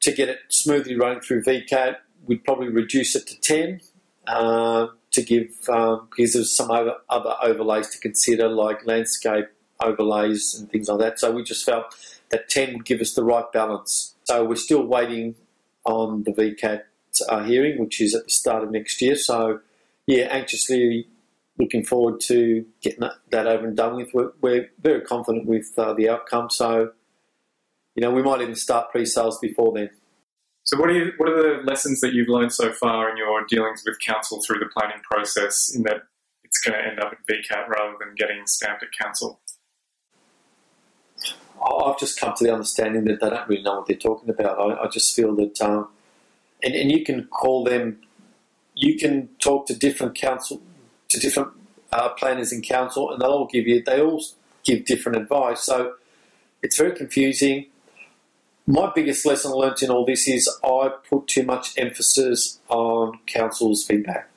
to 0.01 0.11
get 0.11 0.29
it 0.29 0.39
smoothly 0.49 0.95
running 0.95 1.19
through 1.21 1.43
VCAT, 1.43 1.97
we'd 2.25 2.43
probably 2.43 2.69
reduce 2.69 3.15
it 3.15 3.27
to 3.27 3.39
10 3.39 3.81
uh, 4.27 4.87
to 5.11 5.21
give, 5.21 5.49
um, 5.69 6.07
because 6.09 6.33
there's 6.33 6.55
some 6.55 6.71
other, 6.71 6.95
other 7.09 7.35
overlays 7.41 7.89
to 7.89 7.99
consider, 7.99 8.47
like 8.47 8.85
landscape 8.85 9.47
overlays 9.81 10.55
and 10.57 10.69
things 10.69 10.87
like 10.87 10.99
that. 10.99 11.19
So 11.19 11.31
we 11.31 11.43
just 11.43 11.65
felt 11.65 11.95
that 12.31 12.49
10 12.49 12.73
would 12.73 12.85
give 12.85 13.01
us 13.01 13.13
the 13.13 13.23
right 13.23 13.51
balance. 13.51 14.15
So 14.23 14.43
we're 14.43 14.55
still 14.55 14.85
waiting 14.85 15.35
on 15.85 16.23
the 16.23 16.31
VCAT 16.31 16.81
uh, 17.27 17.43
hearing, 17.43 17.79
which 17.79 17.99
is 18.01 18.15
at 18.15 18.25
the 18.25 18.31
start 18.31 18.63
of 18.63 18.71
next 18.71 19.01
year. 19.01 19.15
So, 19.15 19.59
yeah, 20.05 20.25
anxiously 20.25 21.07
looking 21.57 21.83
forward 21.83 22.19
to 22.21 22.65
getting 22.81 23.01
that, 23.01 23.13
that 23.31 23.47
over 23.47 23.67
and 23.67 23.75
done 23.75 23.95
with. 23.95 24.13
We're, 24.13 24.31
we're 24.41 24.69
very 24.81 25.01
confident 25.01 25.45
with 25.45 25.67
uh, 25.77 25.93
the 25.93 26.09
outcome. 26.09 26.49
So, 26.49 26.91
you 27.95 28.01
know, 28.01 28.11
we 28.11 28.21
might 28.21 28.41
even 28.41 28.55
start 28.55 28.91
pre-sales 28.91 29.39
before 29.39 29.73
then. 29.73 29.89
So, 30.63 30.77
what 30.77 30.89
are 30.89 30.93
you, 30.93 31.11
what 31.17 31.29
are 31.29 31.57
the 31.57 31.63
lessons 31.63 31.99
that 32.01 32.13
you've 32.13 32.29
learned 32.29 32.53
so 32.53 32.71
far 32.71 33.09
in 33.09 33.17
your 33.17 33.43
dealings 33.47 33.83
with 33.85 33.97
council 33.99 34.41
through 34.45 34.59
the 34.59 34.69
planning 34.77 35.01
process? 35.09 35.73
In 35.75 35.83
that 35.83 36.03
it's 36.43 36.59
going 36.59 36.79
to 36.79 36.87
end 36.87 36.99
up 36.99 37.11
at 37.11 37.19
VCAT 37.27 37.67
rather 37.67 37.95
than 37.99 38.15
getting 38.15 38.45
stamped 38.45 38.83
at 38.83 38.89
council. 38.99 39.39
I've 41.61 41.99
just 41.99 42.19
come 42.19 42.33
to 42.35 42.43
the 42.43 42.53
understanding 42.53 43.05
that 43.05 43.19
they 43.19 43.29
don't 43.29 43.47
really 43.47 43.63
know 43.63 43.77
what 43.77 43.87
they're 43.87 43.97
talking 43.97 44.29
about. 44.29 44.59
I, 44.59 44.83
I 44.83 44.87
just 44.87 45.15
feel 45.15 45.35
that, 45.35 45.61
um, 45.61 45.89
and, 46.63 46.73
and 46.73 46.91
you 46.91 47.03
can 47.03 47.25
call 47.25 47.63
them, 47.63 47.99
you 48.75 48.97
can 48.97 49.29
talk 49.39 49.67
to 49.67 49.75
different 49.75 50.15
council, 50.15 50.61
to 51.09 51.19
different 51.19 51.49
uh, 51.91 52.09
planners 52.09 52.51
in 52.51 52.61
council, 52.61 53.11
and 53.11 53.21
they'll 53.21 53.29
all 53.29 53.47
give 53.47 53.67
you, 53.67 53.83
they 53.83 54.01
all 54.01 54.23
give 54.63 54.85
different 54.85 55.17
advice. 55.17 55.63
So 55.63 55.95
it's 56.61 56.77
very 56.77 56.95
confusing 56.95 57.65
my 58.69 58.91
biggest 58.93 59.25
lesson 59.25 59.51
learnt 59.51 59.81
in 59.81 59.89
all 59.89 60.05
this 60.05 60.27
is 60.27 60.47
I 60.63 60.91
put 61.09 61.25
too 61.25 61.41
much 61.41 61.75
emphasis 61.75 62.59
on 62.69 63.17
council's 63.25 63.83
feedback. 63.83 64.29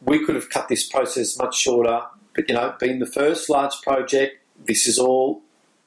We 0.00 0.24
could 0.24 0.36
have 0.36 0.48
cut 0.48 0.68
this 0.68 0.88
process 0.88 1.36
much 1.36 1.58
shorter, 1.58 2.02
but 2.36 2.48
you 2.48 2.54
know, 2.54 2.72
being 2.78 3.00
the 3.00 3.06
first 3.06 3.50
large 3.50 3.74
project, 3.82 4.36
this 4.64 4.86
is 4.86 4.96
all 4.96 5.42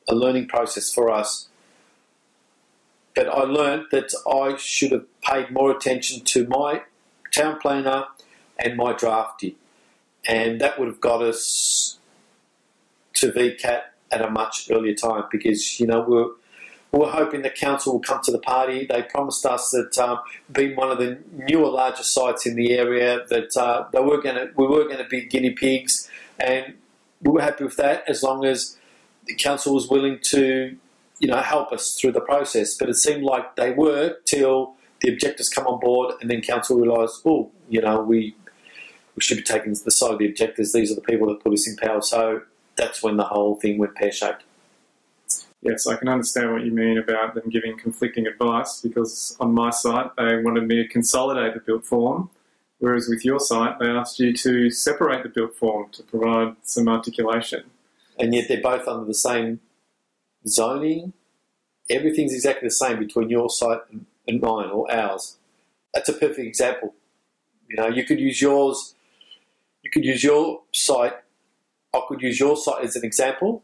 a 0.07 0.15
learning 0.15 0.47
process 0.47 0.93
for 0.93 1.09
us. 1.09 1.47
But 3.15 3.27
I 3.27 3.41
learned 3.41 3.87
that 3.91 4.11
I 4.27 4.57
should 4.57 4.91
have 4.91 5.05
paid 5.21 5.51
more 5.51 5.71
attention 5.71 6.23
to 6.25 6.47
my 6.47 6.83
town 7.33 7.59
planner 7.59 8.05
and 8.57 8.75
my 8.75 8.93
drafty, 8.93 9.55
and 10.27 10.59
that 10.61 10.79
would 10.79 10.87
have 10.87 11.01
got 11.01 11.21
us 11.21 11.99
to 13.15 13.31
VCAT 13.31 13.81
at 14.11 14.21
a 14.21 14.29
much 14.29 14.69
earlier 14.71 14.95
time 14.95 15.23
because 15.31 15.79
you 15.79 15.87
know 15.87 16.05
we're 16.07 16.29
we're 16.91 17.09
hoping 17.09 17.41
the 17.41 17.49
council 17.49 17.93
will 17.93 17.99
come 17.99 18.21
to 18.23 18.31
the 18.31 18.39
party. 18.39 18.85
They 18.85 19.01
promised 19.01 19.45
us 19.47 19.71
that 19.71 19.97
um, 19.97 20.19
being 20.51 20.75
one 20.75 20.91
of 20.91 20.99
the 20.99 21.17
newer, 21.33 21.69
larger 21.69 22.03
sites 22.03 22.45
in 22.45 22.55
the 22.55 22.73
area, 22.73 23.25
that 23.29 23.57
uh, 23.57 23.87
they 23.91 23.99
were 23.99 24.21
going 24.21 24.35
to 24.35 24.51
we 24.55 24.67
were 24.67 24.85
going 24.85 24.99
to 24.99 25.07
be 25.07 25.25
guinea 25.25 25.51
pigs. 25.51 26.09
and 26.39 26.75
we 27.21 27.31
were 27.31 27.41
happy 27.41 27.63
with 27.63 27.77
that 27.77 28.03
as 28.07 28.21
long 28.21 28.45
as 28.45 28.77
the 29.25 29.35
council 29.35 29.73
was 29.73 29.87
willing 29.87 30.19
to, 30.23 30.75
you 31.19 31.27
know, 31.27 31.37
help 31.37 31.71
us 31.71 31.95
through 31.99 32.11
the 32.11 32.21
process. 32.21 32.75
But 32.77 32.89
it 32.89 32.95
seemed 32.95 33.23
like 33.23 33.55
they 33.55 33.71
were 33.71 34.17
till 34.25 34.75
the 35.01 35.11
objectors 35.11 35.49
come 35.49 35.67
on 35.67 35.79
board, 35.79 36.15
and 36.21 36.29
then 36.29 36.41
council 36.41 36.79
realised, 36.79 37.21
oh, 37.25 37.51
you 37.69 37.81
know, 37.81 38.01
we 38.01 38.35
we 39.15 39.21
should 39.21 39.37
be 39.37 39.43
taking 39.43 39.73
the 39.73 39.91
side 39.91 40.11
of 40.11 40.19
the 40.19 40.27
objectors. 40.27 40.71
These 40.73 40.91
are 40.91 40.95
the 40.95 41.01
people 41.01 41.27
that 41.27 41.43
put 41.43 41.53
us 41.53 41.67
in 41.67 41.75
power. 41.75 42.01
So 42.01 42.41
that's 42.75 43.03
when 43.03 43.17
the 43.17 43.23
whole 43.23 43.55
thing 43.55 43.77
went 43.77 43.95
pear 43.95 44.11
shaped. 44.11 44.43
Yes, 45.61 45.87
I 45.87 45.95
can 45.95 46.09
understand 46.09 46.51
what 46.51 46.65
you 46.65 46.71
mean 46.71 46.97
about 46.97 47.35
them 47.35 47.49
giving 47.49 47.77
conflicting 47.77 48.27
advice 48.27 48.81
because 48.81 49.37
on 49.39 49.53
my 49.53 49.69
site 49.69 50.13
they 50.17 50.41
wanted 50.41 50.67
me 50.67 50.83
to 50.83 50.87
consolidate 50.87 51.53
the 51.53 51.61
built 51.61 51.85
form, 51.85 52.29
whereas 52.79 53.07
with 53.07 53.23
your 53.23 53.39
site 53.39 53.79
they 53.79 53.87
asked 53.87 54.19
you 54.19 54.33
to 54.33 54.69
separate 54.69 55.23
the 55.23 55.29
built 55.29 55.55
form 55.55 55.89
to 55.91 56.03
provide 56.03 56.55
some 56.63 56.89
articulation. 56.89 57.63
And 58.19 58.33
yet 58.33 58.47
they're 58.47 58.61
both 58.61 58.87
under 58.87 59.05
the 59.05 59.13
same 59.13 59.59
zoning. 60.47 61.13
Everything's 61.89 62.33
exactly 62.33 62.67
the 62.67 62.73
same 62.73 62.99
between 62.99 63.29
your 63.29 63.49
site 63.49 63.79
and 64.27 64.41
mine 64.41 64.69
or 64.69 64.91
ours. 64.91 65.37
That's 65.93 66.09
a 66.09 66.13
perfect 66.13 66.39
example. 66.39 66.93
You 67.69 67.77
know, 67.77 67.87
you 67.87 68.05
could 68.05 68.19
use 68.19 68.41
yours, 68.41 68.95
you 69.81 69.89
could 69.91 70.05
use 70.05 70.23
your 70.23 70.61
site, 70.71 71.13
I 71.93 72.01
could 72.07 72.21
use 72.21 72.39
your 72.39 72.55
site 72.55 72.83
as 72.83 72.95
an 72.95 73.05
example, 73.05 73.63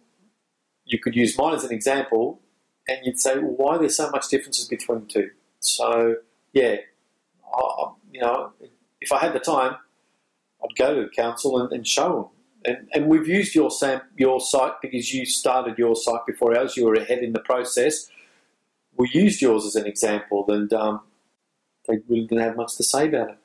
you 0.85 0.99
could 0.99 1.15
use 1.15 1.37
mine 1.37 1.55
as 1.55 1.63
an 1.63 1.71
example, 1.71 2.39
and 2.87 2.99
you'd 3.03 3.19
say, 3.19 3.37
well, 3.37 3.55
why 3.55 3.75
are 3.75 3.79
there 3.79 3.89
so 3.89 4.09
much 4.09 4.29
differences 4.29 4.67
between 4.67 5.01
the 5.01 5.05
two? 5.05 5.31
So, 5.59 6.15
yeah, 6.53 6.77
I, 7.53 7.91
you 8.11 8.21
know, 8.21 8.53
if 8.99 9.11
I 9.11 9.19
had 9.19 9.33
the 9.33 9.39
time, 9.39 9.75
I'd 10.63 10.75
go 10.75 10.95
to 10.95 11.09
council 11.09 11.59
and, 11.61 11.71
and 11.71 11.87
show 11.87 12.13
them. 12.13 12.38
And, 12.65 12.89
and 12.93 13.07
we've 13.07 13.27
used 13.27 13.55
your 13.55 13.71
sam- 13.71 14.01
your 14.17 14.39
site 14.39 14.73
because 14.81 15.13
you 15.13 15.25
started 15.25 15.77
your 15.77 15.95
site 15.95 16.25
before 16.25 16.57
ours. 16.57 16.75
You 16.75 16.85
were 16.85 16.95
ahead 16.95 17.19
in 17.19 17.33
the 17.33 17.39
process. 17.39 18.09
We 18.97 19.09
used 19.13 19.41
yours 19.41 19.65
as 19.65 19.75
an 19.75 19.85
example, 19.85 20.45
and 20.49 20.71
um, 20.73 21.01
they 21.87 21.99
really 22.09 22.27
didn't 22.27 22.43
have 22.43 22.57
much 22.57 22.75
to 22.77 22.83
say 22.83 23.07
about 23.07 23.29
it. 23.29 23.37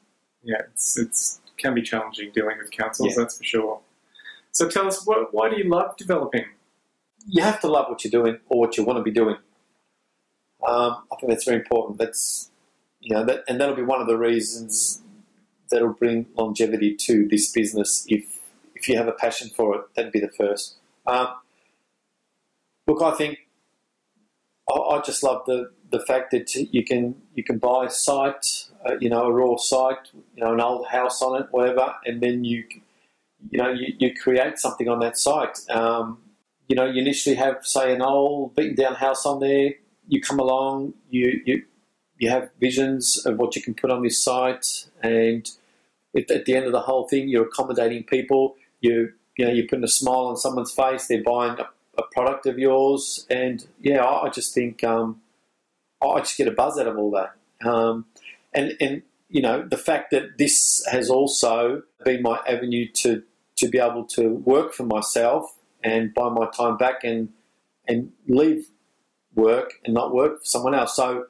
Yeah, 0.43 0.63
it's, 0.73 0.99
it's 0.99 1.41
can 1.57 1.75
be 1.75 1.83
challenging 1.83 2.33
dealing 2.35 2.59
with 2.59 2.73
councils, 2.73 3.11
yeah. 3.11 3.23
that's 3.23 3.39
for 3.39 3.45
sure. 3.45 3.81
So 4.51 4.69
tell 4.69 4.89
us, 4.89 5.07
what, 5.07 5.33
why 5.33 5.49
do 5.49 5.57
you 5.57 5.69
love 5.71 5.97
developing? 5.97 6.47
you 7.27 7.43
have 7.43 7.61
to 7.61 7.69
love 7.69 7.89
what 7.89 8.05
you're 8.05 8.11
doing 8.11 8.39
or 8.49 8.61
what 8.61 8.77
you 8.77 8.85
want 8.85 8.99
to 8.99 9.03
be 9.03 9.11
doing. 9.11 9.37
Um, 10.67 11.03
I 11.13 11.17
think 11.17 11.31
that's 11.31 11.45
very 11.45 11.59
important. 11.59 11.99
That's 11.99 12.51
you 13.01 13.15
know, 13.15 13.25
that, 13.25 13.45
and 13.49 13.61
that'll 13.61 13.77
be 13.77 13.83
one 13.83 14.01
of 14.01 14.07
the 14.07 14.17
reasons 14.17 15.03
that'll 15.71 15.93
bring 15.93 16.27
longevity 16.37 16.95
to 16.95 17.29
this 17.29 17.51
business. 17.51 18.07
If 18.09 18.34
if 18.75 18.89
you 18.89 18.97
have 18.97 19.09
a 19.09 19.13
passion 19.13 19.51
for 19.57 19.77
it, 19.77 19.83
that'd 19.95 20.13
be 20.13 20.21
the 20.21 20.29
first. 20.29 20.77
Um, 21.07 21.29
look, 22.87 23.03
I 23.03 23.13
think 23.13 23.39
I, 24.69 24.75
I, 24.75 25.01
just 25.03 25.23
love 25.23 25.45
the 25.47 25.71
the 25.91 26.01
fact 26.01 26.31
that 26.33 26.55
you 26.55 26.85
can 26.85 27.15
you 27.35 27.45
can 27.45 27.59
buy 27.59 27.87
a 27.87 27.91
site, 27.91 28.67
uh, 28.87 28.97
you 29.01 29.09
know, 29.09 29.27
a 29.27 29.33
raw 29.33 29.57
site, 29.57 30.09
you 30.35 30.45
know, 30.45 30.55
an 30.55 30.61
old 30.61 30.87
house 30.89 31.23
on 31.23 31.43
it, 31.43 31.49
whatever, 31.51 31.95
and 32.05 32.23
then 32.23 32.45
you 32.45 32.65
you 33.51 33.59
know 33.59 33.71
you, 33.71 33.95
you 33.99 34.15
create 34.15 34.59
something 34.59 34.89
on 34.89 35.01
that 35.01 35.19
site. 35.19 35.59
Um, 35.71 36.19
you 36.69 36.77
know, 36.77 36.87
you 36.87 37.03
initially 37.03 37.37
have, 37.37 37.59
say, 37.63 37.95
an 37.95 38.01
old 38.01 38.55
beaten 38.55 38.75
down 38.75 38.95
house 38.95 39.27
on 39.27 39.41
there. 39.41 39.73
You 40.09 40.21
come 40.21 40.39
along, 40.39 40.95
you 41.11 41.43
you 41.45 41.63
you 42.19 42.31
have 42.31 42.51
visions 42.61 43.25
of 43.27 43.37
what 43.39 43.57
you 43.57 43.63
can 43.63 43.75
put 43.75 43.91
on 43.91 44.03
this 44.03 44.23
site, 44.23 44.87
and 45.03 45.51
at 46.17 46.45
the 46.45 46.55
end 46.55 46.67
of 46.67 46.73
the 46.73 46.81
whole 46.81 47.09
thing, 47.09 47.29
you're 47.29 47.47
accommodating 47.47 48.05
people. 48.05 48.57
You 48.85 49.13
you 49.37 49.47
know, 49.47 49.51
you're 49.51 49.67
putting 49.67 49.85
a 49.85 49.89
smile 49.89 50.27
on 50.27 50.37
someone's 50.37 50.73
face. 50.73 51.07
They're 51.07 51.23
buying 51.23 51.59
a, 51.59 51.69
a 51.99 52.03
product 52.13 52.47
of 52.47 52.59
yours, 52.59 53.27
and 53.31 53.67
yeah, 53.81 54.05
I, 54.05 54.27
I 54.27 54.29
just 54.29 54.55
think 54.55 54.85
um, 54.85 55.23
I 56.03 56.19
just 56.21 56.37
get 56.37 56.49
a 56.49 56.53
buzz 56.53 56.79
out 56.79 56.87
of 56.87 56.99
all 56.99 57.11
that. 57.13 57.35
Um, 57.67 58.07
and 58.53 58.75
and 58.81 59.03
you 59.29 59.41
know, 59.43 59.67
the 59.67 59.79
fact 59.79 60.11
that 60.11 60.39
this 60.39 60.85
has 60.91 61.09
also 61.09 61.83
been 62.05 62.23
my 62.23 62.39
avenue 62.47 62.87
to 63.03 63.23
to 63.57 63.69
be 63.69 63.79
able 63.79 64.05
to 64.05 64.29
work 64.29 64.75
for 64.75 64.85
myself 64.85 65.57
and 65.83 66.13
buy 66.13 66.29
my 66.29 66.47
time 66.55 66.77
back 66.77 67.05
and 67.05 67.31
and 67.89 68.13
leave 68.29 68.69
work 69.35 69.75
and 69.85 69.95
not 69.95 70.15
work 70.15 70.41
for 70.41 70.45
someone 70.45 70.75
else. 70.75 70.95
So, 70.95 71.27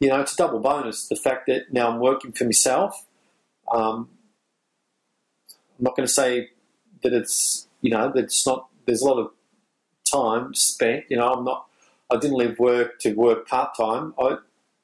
you 0.00 0.08
know, 0.08 0.20
it's 0.20 0.34
a 0.34 0.36
double 0.36 0.60
bonus. 0.60 1.08
The 1.08 1.16
fact 1.16 1.46
that 1.46 1.72
now 1.72 1.90
I'm 1.90 2.00
working 2.00 2.32
for 2.32 2.44
myself. 2.44 3.06
Um, 3.70 4.08
not 5.82 5.96
going 5.96 6.06
to 6.06 6.12
say 6.12 6.50
that 7.02 7.12
it's 7.12 7.68
you 7.80 7.90
know 7.90 8.10
that 8.12 8.24
it's 8.24 8.46
not. 8.46 8.68
There's 8.86 9.02
a 9.02 9.06
lot 9.06 9.18
of 9.18 9.30
time 10.10 10.54
spent. 10.54 11.04
You 11.08 11.18
know, 11.18 11.32
I'm 11.32 11.44
not. 11.44 11.66
I 12.10 12.16
didn't 12.16 12.36
leave 12.36 12.58
work 12.58 12.98
to 13.00 13.12
work 13.14 13.48
part 13.48 13.76
time. 13.76 14.14
I, 14.18 14.36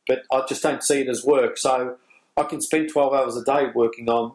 but 0.07 0.23
I 0.33 0.45
just 0.49 0.63
don't 0.63 0.83
see 0.83 1.01
it 1.01 1.09
as 1.09 1.25
work. 1.25 1.59
So 1.59 1.97
I 2.37 2.43
can 2.45 2.61
spend 2.61 2.91
12 2.91 3.13
hours 3.13 3.37
a 3.37 3.45
day 3.45 3.67
working 3.75 4.09
on 4.09 4.33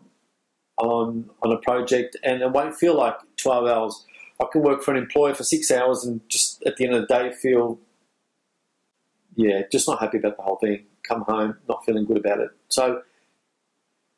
on 0.77 1.29
on 1.41 1.51
a 1.51 1.57
project, 1.57 2.17
and 2.23 2.41
it 2.41 2.51
won't 2.51 2.75
feel 2.75 2.95
like 2.95 3.15
12 3.37 3.67
hours. 3.67 4.05
I 4.41 4.45
can 4.51 4.61
work 4.61 4.83
for 4.83 4.91
an 4.91 4.97
employer 4.97 5.33
for 5.33 5.43
six 5.43 5.71
hours 5.71 6.03
and 6.03 6.21
just 6.27 6.63
at 6.65 6.77
the 6.77 6.85
end 6.85 6.95
of 6.95 7.01
the 7.01 7.07
day 7.07 7.31
feel, 7.31 7.79
yeah, 9.35 9.61
just 9.71 9.87
not 9.87 9.99
happy 9.99 10.17
about 10.17 10.37
the 10.37 10.43
whole 10.43 10.57
thing. 10.57 10.85
Come 11.07 11.21
home, 11.21 11.57
not 11.69 11.85
feeling 11.85 12.05
good 12.05 12.17
about 12.17 12.39
it. 12.39 12.49
So, 12.67 13.03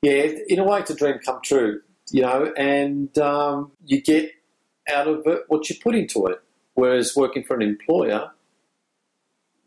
yeah, 0.02 0.28
in 0.48 0.60
a 0.60 0.64
way, 0.64 0.80
it's 0.80 0.90
a 0.90 0.96
dream 0.96 1.20
come 1.24 1.42
true, 1.44 1.82
you 2.10 2.22
know, 2.22 2.54
and 2.58 3.18
um, 3.18 3.72
you 3.86 4.02
get 4.02 4.32
out 4.88 5.08
of 5.08 5.26
it 5.26 5.44
what 5.48 5.70
you 5.70 5.76
put 5.82 5.96
into 5.96 6.26
it. 6.28 6.42
Whereas 6.74 7.14
working 7.16 7.44
for 7.44 7.56
an 7.56 7.62
employer, 7.62 8.32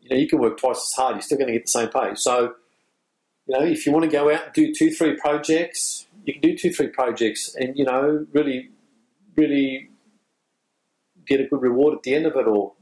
you 0.01 0.09
know, 0.09 0.15
you 0.15 0.27
can 0.27 0.39
work 0.39 0.57
twice 0.57 0.77
as 0.77 0.91
hard, 0.95 1.15
you're 1.15 1.21
still 1.21 1.37
going 1.37 1.47
to 1.47 1.53
get 1.53 1.65
the 1.65 1.71
same 1.71 1.89
pay. 1.89 2.11
So, 2.15 2.53
you 3.47 3.57
know, 3.57 3.65
if 3.65 3.85
you 3.85 3.91
want 3.91 4.05
to 4.05 4.11
go 4.11 4.31
out 4.31 4.45
and 4.45 4.53
do 4.53 4.73
two, 4.73 4.91
three 4.91 5.15
projects, 5.15 6.05
you 6.25 6.33
can 6.33 6.41
do 6.41 6.55
two, 6.55 6.71
three 6.71 6.87
projects 6.87 7.55
and, 7.55 7.75
you 7.75 7.83
know, 7.83 8.25
really, 8.31 8.69
really 9.35 9.89
get 11.25 11.41
a 11.41 11.45
good 11.45 11.61
reward 11.61 11.95
at 11.95 12.03
the 12.03 12.13
end 12.13 12.25
of 12.27 12.35
it 12.35 12.47
all. 12.47 12.75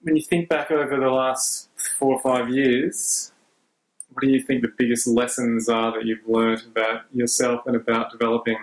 When 0.00 0.16
you 0.16 0.22
think 0.22 0.48
back 0.48 0.70
over 0.70 0.96
the 0.98 1.10
last 1.10 1.68
four 1.98 2.14
or 2.14 2.20
five 2.20 2.48
years, 2.48 3.32
what 4.18 4.26
do 4.26 4.32
you 4.32 4.42
think 4.42 4.62
the 4.62 4.72
biggest 4.76 5.06
lessons 5.06 5.68
are 5.68 5.92
that 5.92 6.04
you've 6.04 6.26
learned 6.26 6.64
about 6.66 7.02
yourself 7.14 7.64
and 7.66 7.76
about 7.76 8.10
developing? 8.10 8.56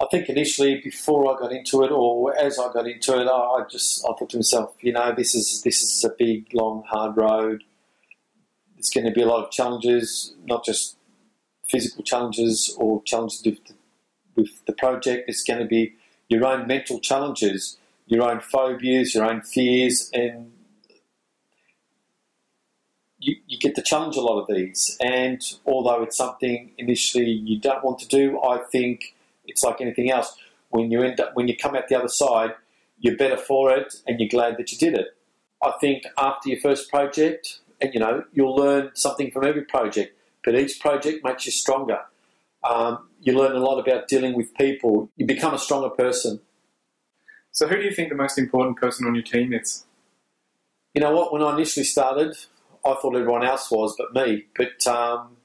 I 0.00 0.06
think 0.12 0.28
initially, 0.28 0.80
before 0.80 1.34
I 1.34 1.40
got 1.40 1.50
into 1.50 1.82
it, 1.82 1.90
or 1.90 2.36
as 2.36 2.56
I 2.56 2.72
got 2.72 2.86
into 2.86 3.20
it, 3.20 3.26
I 3.26 3.64
just 3.68 4.04
I 4.04 4.12
thought 4.16 4.30
to 4.30 4.36
myself, 4.36 4.76
you 4.80 4.92
know, 4.92 5.12
this 5.12 5.34
is 5.34 5.62
this 5.62 5.82
is 5.82 6.04
a 6.04 6.10
big, 6.16 6.54
long, 6.54 6.84
hard 6.86 7.16
road. 7.16 7.64
There's 8.76 8.90
going 8.90 9.06
to 9.06 9.10
be 9.10 9.22
a 9.22 9.26
lot 9.26 9.44
of 9.44 9.50
challenges, 9.50 10.34
not 10.44 10.64
just 10.64 10.98
physical 11.68 12.04
challenges 12.04 12.76
or 12.78 13.02
challenges 13.02 13.42
with 13.44 13.64
the, 13.64 13.74
with 14.36 14.64
the 14.66 14.72
project. 14.72 15.28
It's 15.28 15.42
going 15.42 15.58
to 15.58 15.66
be 15.66 15.94
your 16.28 16.46
own 16.46 16.68
mental 16.68 17.00
challenges, 17.00 17.76
your 18.06 18.22
own 18.22 18.38
phobias, 18.38 19.16
your 19.16 19.24
own 19.24 19.42
fears, 19.42 20.10
and 20.14 20.52
you, 23.24 23.36
you 23.46 23.58
get 23.58 23.74
to 23.76 23.82
challenge 23.82 24.16
a 24.16 24.20
lot 24.20 24.40
of 24.40 24.54
these. 24.54 24.96
And 25.00 25.42
although 25.66 26.02
it's 26.02 26.16
something 26.16 26.72
initially 26.78 27.30
you 27.30 27.58
don't 27.60 27.84
want 27.84 27.98
to 28.00 28.08
do, 28.08 28.40
I 28.42 28.58
think 28.70 29.14
it's 29.46 29.62
like 29.62 29.80
anything 29.80 30.10
else. 30.10 30.36
When 30.70 30.90
you 30.90 31.02
end 31.02 31.20
up, 31.20 31.34
when 31.34 31.48
you 31.48 31.56
come 31.56 31.74
out 31.74 31.88
the 31.88 31.98
other 31.98 32.08
side, 32.08 32.54
you're 32.98 33.16
better 33.16 33.36
for 33.36 33.70
it, 33.70 33.94
and 34.06 34.18
you're 34.18 34.28
glad 34.28 34.56
that 34.58 34.72
you 34.72 34.78
did 34.78 34.94
it. 34.94 35.08
I 35.62 35.72
think 35.80 36.04
after 36.18 36.48
your 36.48 36.60
first 36.60 36.90
project, 36.90 37.60
and 37.80 37.92
you 37.92 38.00
know, 38.00 38.24
you'll 38.32 38.56
learn 38.56 38.90
something 38.94 39.30
from 39.30 39.44
every 39.44 39.64
project 39.64 40.16
but 40.44 40.54
each 40.54 40.78
project 40.78 41.24
makes 41.24 41.46
you 41.46 41.52
stronger. 41.52 42.00
Um, 42.62 43.08
you 43.20 43.36
learn 43.36 43.56
a 43.56 43.60
lot 43.60 43.78
about 43.78 44.08
dealing 44.08 44.34
with 44.34 44.54
people. 44.54 45.10
You 45.16 45.26
become 45.26 45.54
a 45.54 45.58
stronger 45.58 45.90
person. 45.90 46.40
So, 47.50 47.66
who 47.66 47.76
do 47.76 47.82
you 47.82 47.92
think 47.92 48.10
the 48.10 48.14
most 48.14 48.38
important 48.38 48.76
person 48.78 49.06
on 49.06 49.14
your 49.14 49.24
team 49.24 49.52
is? 49.52 49.86
You 50.92 51.00
know 51.00 51.14
what? 51.14 51.32
When 51.32 51.42
I 51.42 51.54
initially 51.54 51.84
started, 51.84 52.36
I 52.86 52.94
thought 52.94 53.16
everyone 53.16 53.44
else 53.44 53.70
was, 53.70 53.96
but 53.96 54.12
me. 54.14 54.44
But 54.56 54.86
um, 54.86 55.36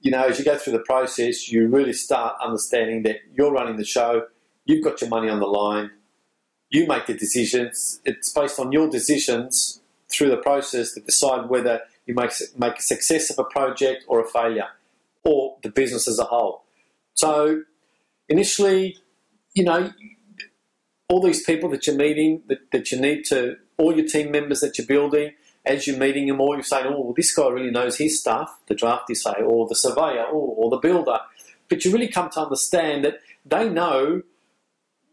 you 0.00 0.10
know, 0.10 0.24
as 0.24 0.38
you 0.38 0.44
go 0.44 0.56
through 0.56 0.74
the 0.74 0.80
process, 0.80 1.50
you 1.50 1.66
really 1.68 1.92
start 1.92 2.36
understanding 2.42 3.02
that 3.04 3.16
you're 3.32 3.52
running 3.52 3.76
the 3.76 3.84
show. 3.84 4.26
You've 4.66 4.84
got 4.84 5.00
your 5.00 5.10
money 5.10 5.28
on 5.28 5.40
the 5.40 5.46
line. 5.46 5.90
You 6.70 6.86
make 6.86 7.06
the 7.06 7.14
decisions. 7.14 8.00
It's 8.04 8.30
based 8.32 8.58
on 8.58 8.72
your 8.72 8.88
decisions 8.88 9.80
through 10.10 10.30
the 10.30 10.36
process 10.36 10.92
that 10.94 11.06
decide 11.06 11.48
whether 11.48 11.80
you 12.06 12.14
make, 12.14 12.32
make 12.56 12.78
a 12.78 12.82
success 12.82 13.30
of 13.30 13.38
a 13.38 13.44
project 13.44 14.04
or 14.06 14.20
a 14.20 14.26
failure, 14.26 14.68
or 15.24 15.56
the 15.62 15.70
business 15.70 16.06
as 16.06 16.18
a 16.18 16.24
whole. 16.24 16.64
So 17.14 17.62
initially, 18.28 18.98
you 19.54 19.64
know, 19.64 19.90
all 21.08 21.22
these 21.22 21.44
people 21.44 21.70
that 21.70 21.86
you're 21.86 21.96
meeting, 21.96 22.42
that, 22.48 22.70
that 22.72 22.90
you 22.90 23.00
need 23.00 23.24
to, 23.26 23.56
all 23.78 23.96
your 23.96 24.06
team 24.06 24.30
members 24.30 24.60
that 24.60 24.78
you're 24.78 24.86
building, 24.86 25.32
as 25.66 25.86
you're 25.86 25.96
meeting 25.96 26.26
them 26.26 26.40
or 26.40 26.54
you're 26.54 26.62
saying, 26.62 26.86
oh, 26.86 27.00
well, 27.00 27.14
this 27.16 27.34
guy 27.34 27.48
really 27.48 27.70
knows 27.70 27.96
his 27.96 28.20
stuff, 28.20 28.60
the 28.66 28.74
drafty 28.74 29.14
say, 29.14 29.34
or 29.42 29.66
the 29.66 29.74
surveyor, 29.74 30.24
or, 30.24 30.54
or 30.56 30.70
the 30.70 30.78
builder. 30.78 31.18
but 31.68 31.84
you 31.84 31.92
really 31.92 32.08
come 32.08 32.30
to 32.30 32.40
understand 32.40 33.04
that 33.04 33.20
they 33.46 33.68
know 33.68 34.22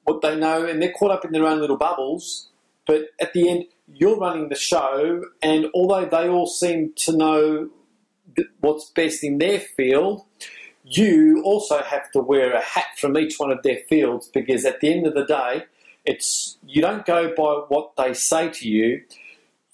what 0.03 0.22
they 0.22 0.36
know 0.36 0.65
and 0.65 0.81
they're 0.81 0.91
caught 0.91 1.12
up 1.12 1.25
in 1.25 1.31
their 1.31 1.46
own 1.46 1.60
little 1.60 1.77
bubbles. 1.77 2.50
But 2.86 3.10
at 3.20 3.34
the 3.34 3.50
end, 3.50 3.65
you're 3.93 4.17
running 4.17 4.50
the 4.50 4.55
show, 4.55 5.24
and 5.41 5.67
although 5.74 6.05
they 6.05 6.27
all 6.27 6.48
seem 6.48 6.93
to 6.98 7.15
know 7.15 7.70
what's 8.60 8.89
best 8.91 9.24
in 9.24 9.38
their 9.38 9.60
field, 9.60 10.25
you 10.84 11.41
also 11.46 11.81
have 11.81 12.10
to 12.12 12.20
wear 12.20 12.53
a 12.53 12.62
hat 12.62 12.98
from 12.98 13.17
each 13.17 13.38
one 13.38 13.51
of 13.51 13.62
their 13.63 13.79
fields 13.89 14.29
because 14.34 14.65
at 14.65 14.79
the 14.79 14.91
end 14.91 15.05
of 15.05 15.13
the 15.13 15.25
day, 15.25 15.65
it's 16.05 16.58
you 16.65 16.81
don't 16.81 17.05
go 17.05 17.34
by 17.36 17.62
what 17.67 17.96
they 17.98 18.13
say 18.13 18.50
to 18.50 18.67
you, 18.67 19.03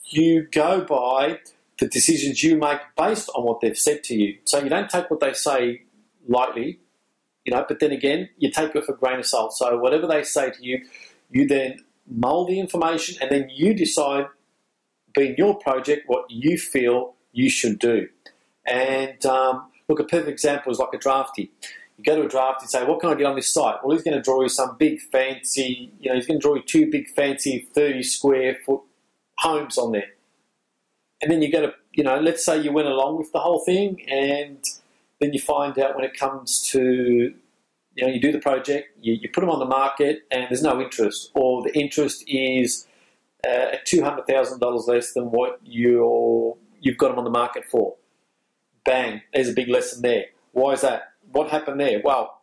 you 0.09 0.47
go 0.51 0.81
by 0.81 1.39
the 1.79 1.87
decisions 1.87 2.43
you 2.43 2.57
make 2.57 2.79
based 2.95 3.29
on 3.35 3.43
what 3.43 3.61
they've 3.61 3.77
said 3.77 4.03
to 4.05 4.15
you. 4.15 4.37
So 4.45 4.59
you 4.63 4.69
don't 4.69 4.89
take 4.89 5.09
what 5.09 5.19
they 5.19 5.33
say 5.33 5.83
lightly, 6.27 6.79
you 7.45 7.53
know, 7.53 7.65
but 7.67 7.79
then 7.79 7.91
again, 7.91 8.29
you 8.37 8.51
take 8.51 8.69
it 8.69 8.75
with 8.75 8.89
a 8.89 8.93
grain 8.93 9.19
of 9.19 9.25
salt. 9.25 9.53
So 9.53 9.77
whatever 9.77 10.07
they 10.07 10.23
say 10.23 10.49
to 10.51 10.65
you, 10.65 10.83
you 11.29 11.47
then 11.47 11.79
mold 12.09 12.49
the 12.49 12.59
information 12.59 13.17
and 13.21 13.29
then 13.29 13.49
you 13.53 13.73
decide, 13.73 14.25
being 15.13 15.35
your 15.37 15.57
project, 15.57 16.03
what 16.07 16.25
you 16.29 16.57
feel 16.57 17.15
you 17.31 17.49
should 17.49 17.79
do. 17.79 18.07
And 18.65 19.23
um, 19.25 19.71
look, 19.87 19.99
a 19.99 20.03
perfect 20.03 20.29
example 20.29 20.71
is 20.71 20.79
like 20.79 20.93
a 20.93 20.97
drafty. 20.97 21.51
You 21.97 22.03
go 22.03 22.15
to 22.17 22.25
a 22.25 22.29
draft 22.29 22.61
and 22.61 22.69
say, 22.69 22.83
what 22.85 22.99
can 22.99 23.09
I 23.09 23.15
get 23.15 23.25
on 23.25 23.35
this 23.35 23.51
site? 23.51 23.77
Well, 23.83 23.95
he's 23.95 24.03
going 24.03 24.15
to 24.15 24.21
draw 24.21 24.41
you 24.41 24.49
some 24.49 24.75
big 24.77 24.99
fancy, 24.99 25.91
you 25.99 26.09
know, 26.09 26.15
he's 26.15 26.27
going 26.27 26.39
to 26.39 26.41
draw 26.41 26.55
you 26.55 26.61
two 26.61 26.91
big 26.91 27.09
fancy 27.09 27.67
30 27.73 28.03
square 28.03 28.57
foot 28.65 28.81
homes 29.39 29.77
on 29.77 29.91
there. 29.91 30.11
And 31.21 31.31
then 31.31 31.41
you 31.41 31.51
go 31.51 31.61
to, 31.61 31.73
you 31.93 32.03
know, 32.03 32.19
let's 32.19 32.45
say 32.45 32.59
you 32.61 32.71
went 32.71 32.87
along 32.87 33.17
with 33.17 33.31
the 33.31 33.39
whole 33.39 33.59
thing 33.59 34.01
and 34.07 34.63
then 35.19 35.33
you 35.33 35.39
find 35.39 35.77
out 35.79 35.95
when 35.95 36.05
it 36.05 36.15
comes 36.17 36.61
to, 36.69 37.33
you 37.95 38.05
know, 38.05 38.07
you 38.07 38.21
do 38.21 38.31
the 38.31 38.39
project, 38.39 38.89
you, 39.01 39.17
you 39.19 39.29
put 39.33 39.41
them 39.41 39.49
on 39.49 39.59
the 39.59 39.65
market 39.65 40.23
and 40.31 40.45
there's 40.49 40.61
no 40.61 40.79
interest 40.79 41.31
or 41.33 41.63
the 41.63 41.75
interest 41.77 42.23
is 42.27 42.87
uh, 43.47 43.77
$200,000 43.85 44.87
less 44.87 45.13
than 45.13 45.25
what 45.31 45.59
you're, 45.63 46.55
you've 46.79 46.97
got 46.97 47.09
them 47.09 47.17
on 47.17 47.23
the 47.23 47.31
market 47.31 47.65
for. 47.65 47.95
Bang, 48.85 49.21
there's 49.33 49.49
a 49.49 49.53
big 49.53 49.69
lesson 49.69 50.01
there. 50.01 50.25
Why 50.51 50.73
is 50.73 50.81
that? 50.81 51.13
What 51.31 51.49
happened 51.49 51.79
there? 51.79 51.99
Well, 52.03 52.39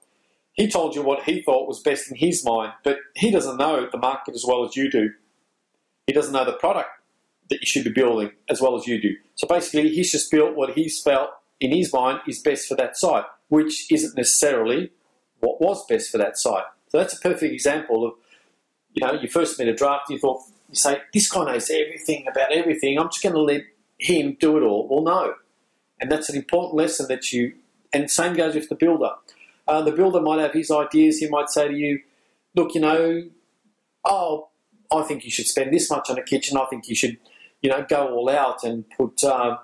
he 0.52 0.68
told 0.68 0.94
you 0.94 1.02
what 1.02 1.24
he 1.24 1.42
thought 1.42 1.66
was 1.66 1.80
best 1.80 2.10
in 2.10 2.16
his 2.16 2.44
mind, 2.44 2.72
but 2.84 2.98
he 3.14 3.30
doesn't 3.30 3.56
know 3.56 3.88
the 3.90 3.98
market 3.98 4.34
as 4.34 4.44
well 4.46 4.64
as 4.64 4.76
you 4.76 4.90
do. 4.90 5.10
He 6.06 6.12
doesn't 6.12 6.32
know 6.32 6.44
the 6.44 6.52
product 6.52 6.90
that 7.50 7.60
you 7.60 7.66
should 7.66 7.84
be 7.84 7.92
building 7.92 8.30
as 8.48 8.60
well 8.60 8.76
as 8.76 8.86
you 8.86 9.00
do. 9.00 9.14
So 9.34 9.46
basically, 9.46 9.90
he's 9.90 10.12
just 10.12 10.30
built 10.30 10.56
what 10.56 10.70
he's 10.70 11.00
felt 11.02 11.30
in 11.60 11.72
his 11.72 11.92
mind 11.92 12.20
is 12.26 12.40
best 12.40 12.68
for 12.68 12.76
that 12.76 12.96
site, 12.96 13.24
which 13.48 13.90
isn't 13.90 14.16
necessarily 14.16 14.90
what 15.40 15.60
was 15.60 15.84
best 15.86 16.10
for 16.10 16.18
that 16.18 16.38
site. 16.38 16.64
So 16.88 16.98
that's 16.98 17.16
a 17.16 17.20
perfect 17.20 17.52
example 17.52 18.06
of, 18.06 18.14
you 18.92 19.04
know, 19.04 19.12
you 19.14 19.28
first 19.28 19.58
made 19.58 19.68
a 19.68 19.74
draft, 19.74 20.10
you 20.10 20.18
thought, 20.18 20.42
you 20.68 20.76
say, 20.76 20.98
this 21.12 21.30
guy 21.30 21.44
knows 21.44 21.70
everything 21.70 22.26
about 22.30 22.52
everything, 22.52 22.98
I'm 22.98 23.08
just 23.08 23.22
going 23.22 23.34
to 23.34 23.42
let 23.42 23.62
him 23.98 24.36
do 24.40 24.56
it 24.56 24.62
all. 24.62 24.88
Well, 24.88 25.02
no. 25.02 25.34
And 26.00 26.10
that's 26.10 26.28
an 26.28 26.36
important 26.36 26.74
lesson 26.74 27.06
that 27.08 27.32
you, 27.32 27.54
and 27.92 28.10
same 28.10 28.34
goes 28.34 28.54
with 28.54 28.68
the 28.68 28.74
builder. 28.74 29.10
Uh, 29.66 29.82
the 29.82 29.92
builder 29.92 30.20
might 30.20 30.40
have 30.40 30.52
his 30.52 30.70
ideas, 30.70 31.18
he 31.18 31.28
might 31.28 31.48
say 31.48 31.68
to 31.68 31.74
you, 31.74 32.00
look, 32.54 32.74
you 32.74 32.80
know, 32.80 33.24
oh, 34.04 34.48
I 34.92 35.02
think 35.02 35.24
you 35.24 35.30
should 35.30 35.46
spend 35.46 35.72
this 35.72 35.90
much 35.90 36.10
on 36.10 36.18
a 36.18 36.22
kitchen, 36.22 36.56
I 36.56 36.66
think 36.66 36.88
you 36.88 36.94
should, 36.94 37.18
you 37.62 37.70
know, 37.70 37.84
go 37.88 38.08
all 38.14 38.28
out 38.28 38.64
and 38.64 38.84
put. 38.90 39.22
Uh, 39.24 39.58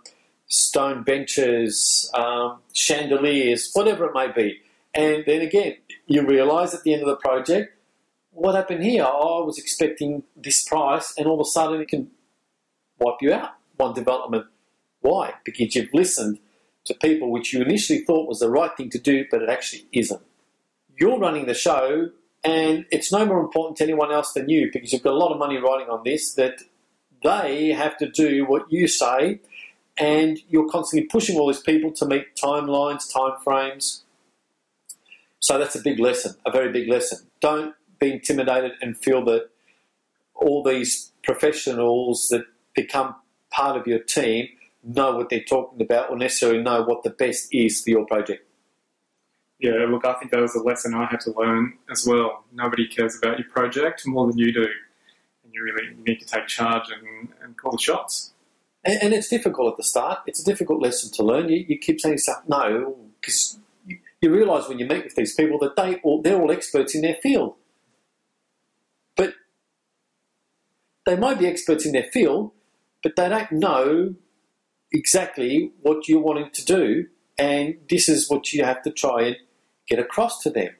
stone 0.51 1.05
benches, 1.05 2.11
um, 2.13 2.59
chandeliers, 2.73 3.71
whatever 3.73 4.07
it 4.07 4.13
may 4.15 4.31
be. 4.31 4.59
And 4.93 5.25
then 5.25 5.41
again, 5.41 5.77
you 6.07 6.27
realise 6.27 6.75
at 6.75 6.83
the 6.83 6.93
end 6.93 7.03
of 7.03 7.09
the 7.09 7.17
project, 7.17 7.79
what 8.33 8.55
happened 8.55 8.83
here? 8.83 9.07
Oh, 9.07 9.43
I 9.43 9.47
was 9.47 9.59
expecting 9.59 10.25
this 10.37 10.65
price, 10.65 11.15
and 11.17 11.27
all 11.27 11.41
of 11.41 11.47
a 11.47 11.51
sudden 11.51 11.81
it 11.81 11.89
can 11.89 12.11
wipe 12.99 13.17
you 13.21 13.33
out. 13.33 13.51
One 13.77 13.95
development. 13.95 14.47
Why? 15.01 15.35
Because 15.45 15.75
you've 15.75 15.95
listened 15.95 16.39
to 16.85 16.95
people 16.95 17.31
which 17.31 17.53
you 17.53 17.63
initially 17.63 18.01
thought 18.01 18.29
was 18.29 18.41
the 18.41 18.51
right 18.51 18.77
thing 18.77 18.91
to 18.91 18.99
do, 18.99 19.25
but 19.31 19.43
it 19.43 19.49
actually 19.49 19.87
isn't. 19.93 20.21
You're 20.99 21.19
running 21.19 21.47
the 21.47 21.55
show, 21.55 22.11
and 22.43 22.87
it's 22.91 23.13
no 23.13 23.27
more 23.27 23.41
important 23.41 23.77
to 23.79 23.85
anyone 23.85 24.13
else 24.13 24.33
than 24.33 24.49
you 24.49 24.71
because 24.73 24.93
you've 24.93 25.03
got 25.03 25.13
a 25.13 25.17
lot 25.17 25.33
of 25.33 25.39
money 25.39 25.59
riding 25.59 25.89
on 25.89 26.03
this 26.05 26.35
that 26.35 26.63
they 27.23 27.69
have 27.69 27.97
to 27.99 28.09
do 28.09 28.47
what 28.47 28.71
you 28.73 28.89
say 28.89 29.41
and 29.99 30.39
you're 30.49 30.69
constantly 30.69 31.07
pushing 31.07 31.39
all 31.39 31.49
these 31.49 31.61
people 31.61 31.93
to 31.93 32.07
meet 32.07 32.35
timelines, 32.35 33.13
time 33.13 33.39
frames. 33.45 34.05
So 35.41 35.59
that's 35.59 35.77
a 35.77 35.83
big 35.83 35.99
lesson, 35.99 36.35
a 36.47 36.51
very 36.51 36.73
big 36.73 36.89
lesson. 36.89 37.19
Don't 37.41 37.75
be 37.99 38.13
intimidated 38.13 38.73
and 38.81 38.97
feel 38.97 39.23
that 39.27 39.51
all 40.35 40.63
these 40.63 41.13
professionals 41.23 42.29
that 42.29 42.45
become 42.75 43.15
part 43.51 43.77
of 43.77 43.87
your 43.87 43.99
team 43.99 44.49
know 44.83 45.17
what 45.17 45.29
they're 45.29 45.45
talking 45.45 45.83
about 45.83 46.09
or 46.09 46.17
necessarily 46.17 46.63
know 46.63 46.83
what 46.83 47.03
the 47.03 47.11
best 47.11 47.49
is 47.53 47.83
for 47.83 47.91
your 47.91 48.07
project. 48.07 48.47
Yeah, 49.61 49.85
look, 49.91 50.07
I 50.07 50.15
think 50.15 50.31
that 50.31 50.41
was 50.41 50.55
a 50.55 50.63
lesson 50.63 50.95
I 50.95 51.05
had 51.05 51.21
to 51.21 51.33
learn 51.33 51.75
as 51.91 52.07
well. 52.07 52.45
Nobody 52.53 52.89
cares 52.89 53.19
about 53.19 53.39
your 53.39 53.49
project 53.49 54.07
more 54.07 54.27
than 54.27 54.39
you 54.39 54.53
do. 54.53 54.63
And 54.63 55.53
you 55.53 55.63
really 55.63 55.95
need 56.07 56.19
to 56.21 56.25
take 56.25 56.47
charge 56.47 56.85
and, 56.91 57.29
and 57.43 57.57
call 57.59 57.73
the 57.73 57.79
shots. 57.79 58.33
And, 58.85 59.03
and, 59.03 59.13
it's 59.13 59.29
difficult 59.29 59.73
at 59.73 59.77
the 59.77 59.85
start. 59.85 60.21
It's 60.27 60.41
a 60.41 60.45
difficult 60.45 60.81
lesson 60.81 61.13
to 61.13 61.23
learn. 61.23 61.51
You, 61.51 61.67
you 61.69 61.79
keep 61.79 62.01
saying 62.01 62.17
stuff, 62.19 62.43
no, 62.49 62.97
because 63.21 63.59
you, 63.87 63.99
you 64.23 64.33
realise 64.33 64.67
when 64.67 64.79
you 64.79 64.87
meet 64.87 65.05
with 65.05 65.15
these 65.15 65.35
people 65.35 65.59
that 65.59 65.77
they 65.77 65.97
all, 65.97 66.23
they're 66.23 66.41
all 66.41 66.51
experts 66.51 66.95
in 66.95 67.03
their 67.03 67.17
field. 67.17 67.57
But 69.15 69.35
they 71.05 71.17
might 71.17 71.39
be 71.39 71.47
experts 71.47 71.85
in 71.85 71.93
their 71.93 72.05
field, 72.05 72.53
but 73.03 73.17
they 73.17 73.29
don't 73.29 73.53
know 73.53 74.15
exactly 74.91 75.73
what 75.83 76.09
you're 76.09 76.21
wanting 76.21 76.51
to 76.53 76.65
do, 76.65 77.09
and 77.37 77.77
this 77.91 78.09
is 78.09 78.31
what 78.31 78.55
you 78.55 78.65
have 78.65 78.83
to 78.83 78.91
try 78.91 79.23
and 79.23 79.37
get 79.91 79.99
across 79.99 80.41
to 80.43 80.51
them. 80.51 80.71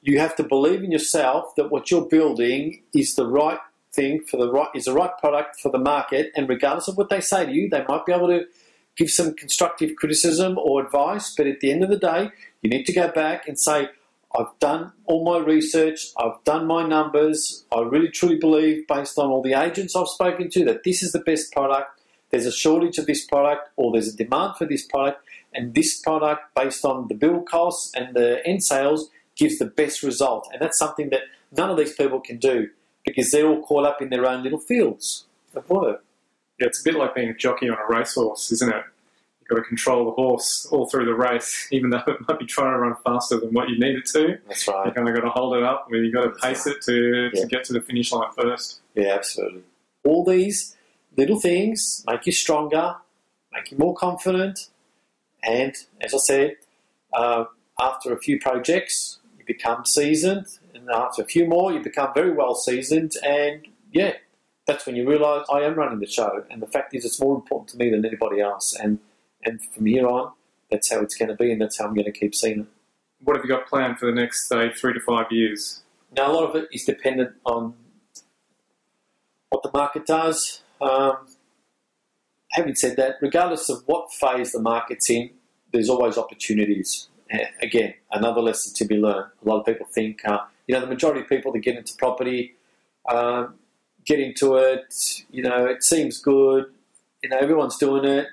You 0.00 0.18
have 0.18 0.34
to 0.36 0.42
believe 0.42 0.82
in 0.82 0.90
yourself 0.90 1.54
that 1.56 1.70
what 1.70 1.90
you're 1.90 2.08
building 2.08 2.82
is 2.94 3.14
the 3.14 3.26
right 3.26 3.58
thing 3.92 4.22
for 4.22 4.36
the 4.36 4.50
right 4.50 4.68
is 4.74 4.84
the 4.86 4.92
right 4.92 5.16
product 5.18 5.60
for 5.60 5.70
the 5.70 5.78
market, 5.78 6.32
and 6.34 6.48
regardless 6.48 6.88
of 6.88 6.96
what 6.96 7.10
they 7.10 7.20
say 7.20 7.46
to 7.46 7.52
you, 7.52 7.68
they 7.68 7.84
might 7.88 8.06
be 8.06 8.12
able 8.12 8.28
to 8.28 8.44
give 8.96 9.10
some 9.10 9.34
constructive 9.34 9.94
criticism 9.96 10.58
or 10.58 10.84
advice. 10.84 11.34
But 11.36 11.46
at 11.46 11.60
the 11.60 11.70
end 11.70 11.84
of 11.84 11.90
the 11.90 11.98
day, 11.98 12.30
you 12.62 12.70
need 12.70 12.84
to 12.84 12.92
go 12.92 13.08
back 13.08 13.46
and 13.46 13.58
say, 13.58 13.88
I've 14.38 14.58
done 14.60 14.92
all 15.06 15.24
my 15.24 15.38
research, 15.38 16.08
I've 16.18 16.42
done 16.44 16.66
my 16.66 16.86
numbers, 16.86 17.64
I 17.72 17.80
really 17.80 18.08
truly 18.08 18.36
believe, 18.36 18.86
based 18.86 19.18
on 19.18 19.30
all 19.30 19.42
the 19.42 19.54
agents 19.54 19.96
I've 19.96 20.08
spoken 20.08 20.50
to, 20.50 20.64
that 20.66 20.84
this 20.84 21.02
is 21.02 21.12
the 21.12 21.20
best 21.20 21.50
product. 21.52 22.00
There's 22.30 22.44
a 22.44 22.52
shortage 22.52 22.98
of 22.98 23.06
this 23.06 23.24
product, 23.24 23.70
or 23.76 23.90
there's 23.90 24.12
a 24.12 24.16
demand 24.16 24.56
for 24.56 24.66
this 24.66 24.84
product, 24.84 25.24
and 25.54 25.74
this 25.74 26.00
product, 26.00 26.54
based 26.54 26.84
on 26.84 27.08
the 27.08 27.14
build 27.14 27.48
costs 27.48 27.94
and 27.94 28.14
the 28.14 28.46
end 28.46 28.62
sales, 28.62 29.10
gives 29.36 29.58
the 29.58 29.66
best 29.66 30.02
result. 30.02 30.48
And 30.52 30.60
that's 30.60 30.78
something 30.78 31.10
that 31.10 31.22
none 31.56 31.70
of 31.70 31.76
these 31.76 31.94
people 31.94 32.20
can 32.20 32.38
do 32.38 32.68
because 33.04 33.30
they're 33.30 33.46
all 33.46 33.62
caught 33.62 33.86
up 33.86 34.02
in 34.02 34.10
their 34.10 34.28
own 34.28 34.42
little 34.42 34.58
fields 34.58 35.24
of 35.54 35.68
work. 35.70 36.04
Yeah, 36.60 36.66
it's 36.66 36.80
a 36.80 36.84
bit 36.84 36.94
like 36.94 37.14
being 37.14 37.28
a 37.28 37.34
jockey 37.34 37.68
on 37.68 37.78
a 37.78 37.86
racehorse, 37.88 38.50
isn't 38.52 38.68
it? 38.68 38.82
You've 39.40 39.48
got 39.48 39.56
to 39.56 39.62
control 39.62 40.04
the 40.06 40.10
horse 40.10 40.66
all 40.70 40.88
through 40.88 41.06
the 41.06 41.14
race, 41.14 41.68
even 41.72 41.90
though 41.90 42.02
it 42.06 42.28
might 42.28 42.38
be 42.38 42.46
trying 42.46 42.72
to 42.72 42.78
run 42.78 42.96
faster 43.04 43.38
than 43.38 43.50
what 43.52 43.68
you 43.68 43.78
need 43.78 43.96
it 43.96 44.06
to. 44.06 44.38
That's 44.46 44.66
right. 44.68 44.86
You've 44.86 44.94
kind 44.94 45.08
of 45.08 45.14
got 45.14 45.22
to 45.22 45.30
hold 45.30 45.56
it 45.56 45.62
up, 45.62 45.86
where 45.88 46.02
you've 46.02 46.12
got 46.14 46.24
to 46.24 46.30
pace 46.30 46.66
right. 46.66 46.76
it 46.76 46.82
to, 46.82 47.30
yeah. 47.32 47.40
to 47.42 47.46
get 47.46 47.64
to 47.64 47.72
the 47.72 47.80
finish 47.80 48.12
line 48.12 48.30
first. 48.36 48.80
Yeah, 48.94 49.14
absolutely. 49.14 49.62
All 50.04 50.24
these 50.24 50.76
little 51.16 51.40
things 51.40 52.04
make 52.06 52.26
you 52.26 52.32
stronger, 52.32 52.96
make 53.52 53.70
you 53.70 53.78
more 53.78 53.94
confident, 53.94 54.68
and 55.42 55.74
as 56.00 56.14
I 56.14 56.18
said, 56.18 56.56
uh, 57.12 57.44
after 57.80 58.12
a 58.12 58.18
few 58.18 58.38
projects, 58.40 59.18
you 59.38 59.44
become 59.44 59.84
seasoned 59.84 60.46
and 60.88 60.96
after 60.96 61.22
a 61.22 61.24
few 61.24 61.46
more, 61.46 61.72
you 61.72 61.80
become 61.80 62.12
very 62.14 62.32
well 62.32 62.54
seasoned, 62.54 63.12
and 63.24 63.66
yeah, 63.92 64.14
that's 64.66 64.86
when 64.86 64.96
you 64.96 65.08
realise 65.08 65.46
I 65.52 65.60
am 65.60 65.74
running 65.74 65.98
the 66.00 66.06
show. 66.06 66.44
And 66.50 66.62
the 66.62 66.66
fact 66.66 66.94
is, 66.94 67.04
it's 67.04 67.20
more 67.20 67.34
important 67.34 67.70
to 67.70 67.76
me 67.76 67.90
than 67.90 68.04
anybody 68.04 68.40
else. 68.40 68.74
And 68.74 68.98
and 69.44 69.62
from 69.62 69.86
here 69.86 70.06
on, 70.06 70.32
that's 70.70 70.90
how 70.90 71.00
it's 71.00 71.14
going 71.14 71.28
to 71.28 71.36
be, 71.36 71.52
and 71.52 71.60
that's 71.60 71.78
how 71.78 71.86
I'm 71.86 71.94
going 71.94 72.06
to 72.06 72.12
keep 72.12 72.34
seeing 72.34 72.60
it. 72.60 72.66
What 73.22 73.36
have 73.36 73.44
you 73.44 73.50
got 73.50 73.66
planned 73.66 73.98
for 73.98 74.06
the 74.06 74.12
next, 74.12 74.48
say, 74.48 74.70
three 74.72 74.94
to 74.94 75.00
five 75.00 75.26
years? 75.30 75.82
Now, 76.16 76.30
a 76.30 76.32
lot 76.32 76.48
of 76.48 76.56
it 76.56 76.68
is 76.72 76.84
dependent 76.84 77.34
on 77.44 77.74
what 79.50 79.62
the 79.62 79.70
market 79.72 80.06
does. 80.06 80.62
Um, 80.80 81.26
having 82.52 82.74
said 82.74 82.96
that, 82.96 83.16
regardless 83.20 83.68
of 83.68 83.82
what 83.86 84.12
phase 84.12 84.52
the 84.52 84.60
market's 84.60 85.10
in, 85.10 85.30
there's 85.72 85.88
always 85.88 86.16
opportunities. 86.16 87.08
again, 87.62 87.94
another 88.10 88.40
lesson 88.40 88.74
to 88.74 88.84
be 88.84 88.96
learned. 88.96 89.30
A 89.44 89.48
lot 89.48 89.60
of 89.60 89.66
people 89.66 89.86
think, 89.86 90.20
uh, 90.24 90.38
you 90.66 90.74
know, 90.74 90.80
the 90.80 90.86
majority 90.86 91.20
of 91.20 91.28
people 91.28 91.52
that 91.52 91.60
get 91.60 91.76
into 91.76 91.94
property 91.96 92.54
um, 93.08 93.54
get 94.04 94.20
into 94.20 94.56
it. 94.56 94.94
You 95.30 95.42
know, 95.42 95.66
it 95.66 95.82
seems 95.82 96.20
good. 96.20 96.66
You 97.22 97.30
know, 97.30 97.38
everyone's 97.38 97.76
doing 97.76 98.04
it. 98.04 98.26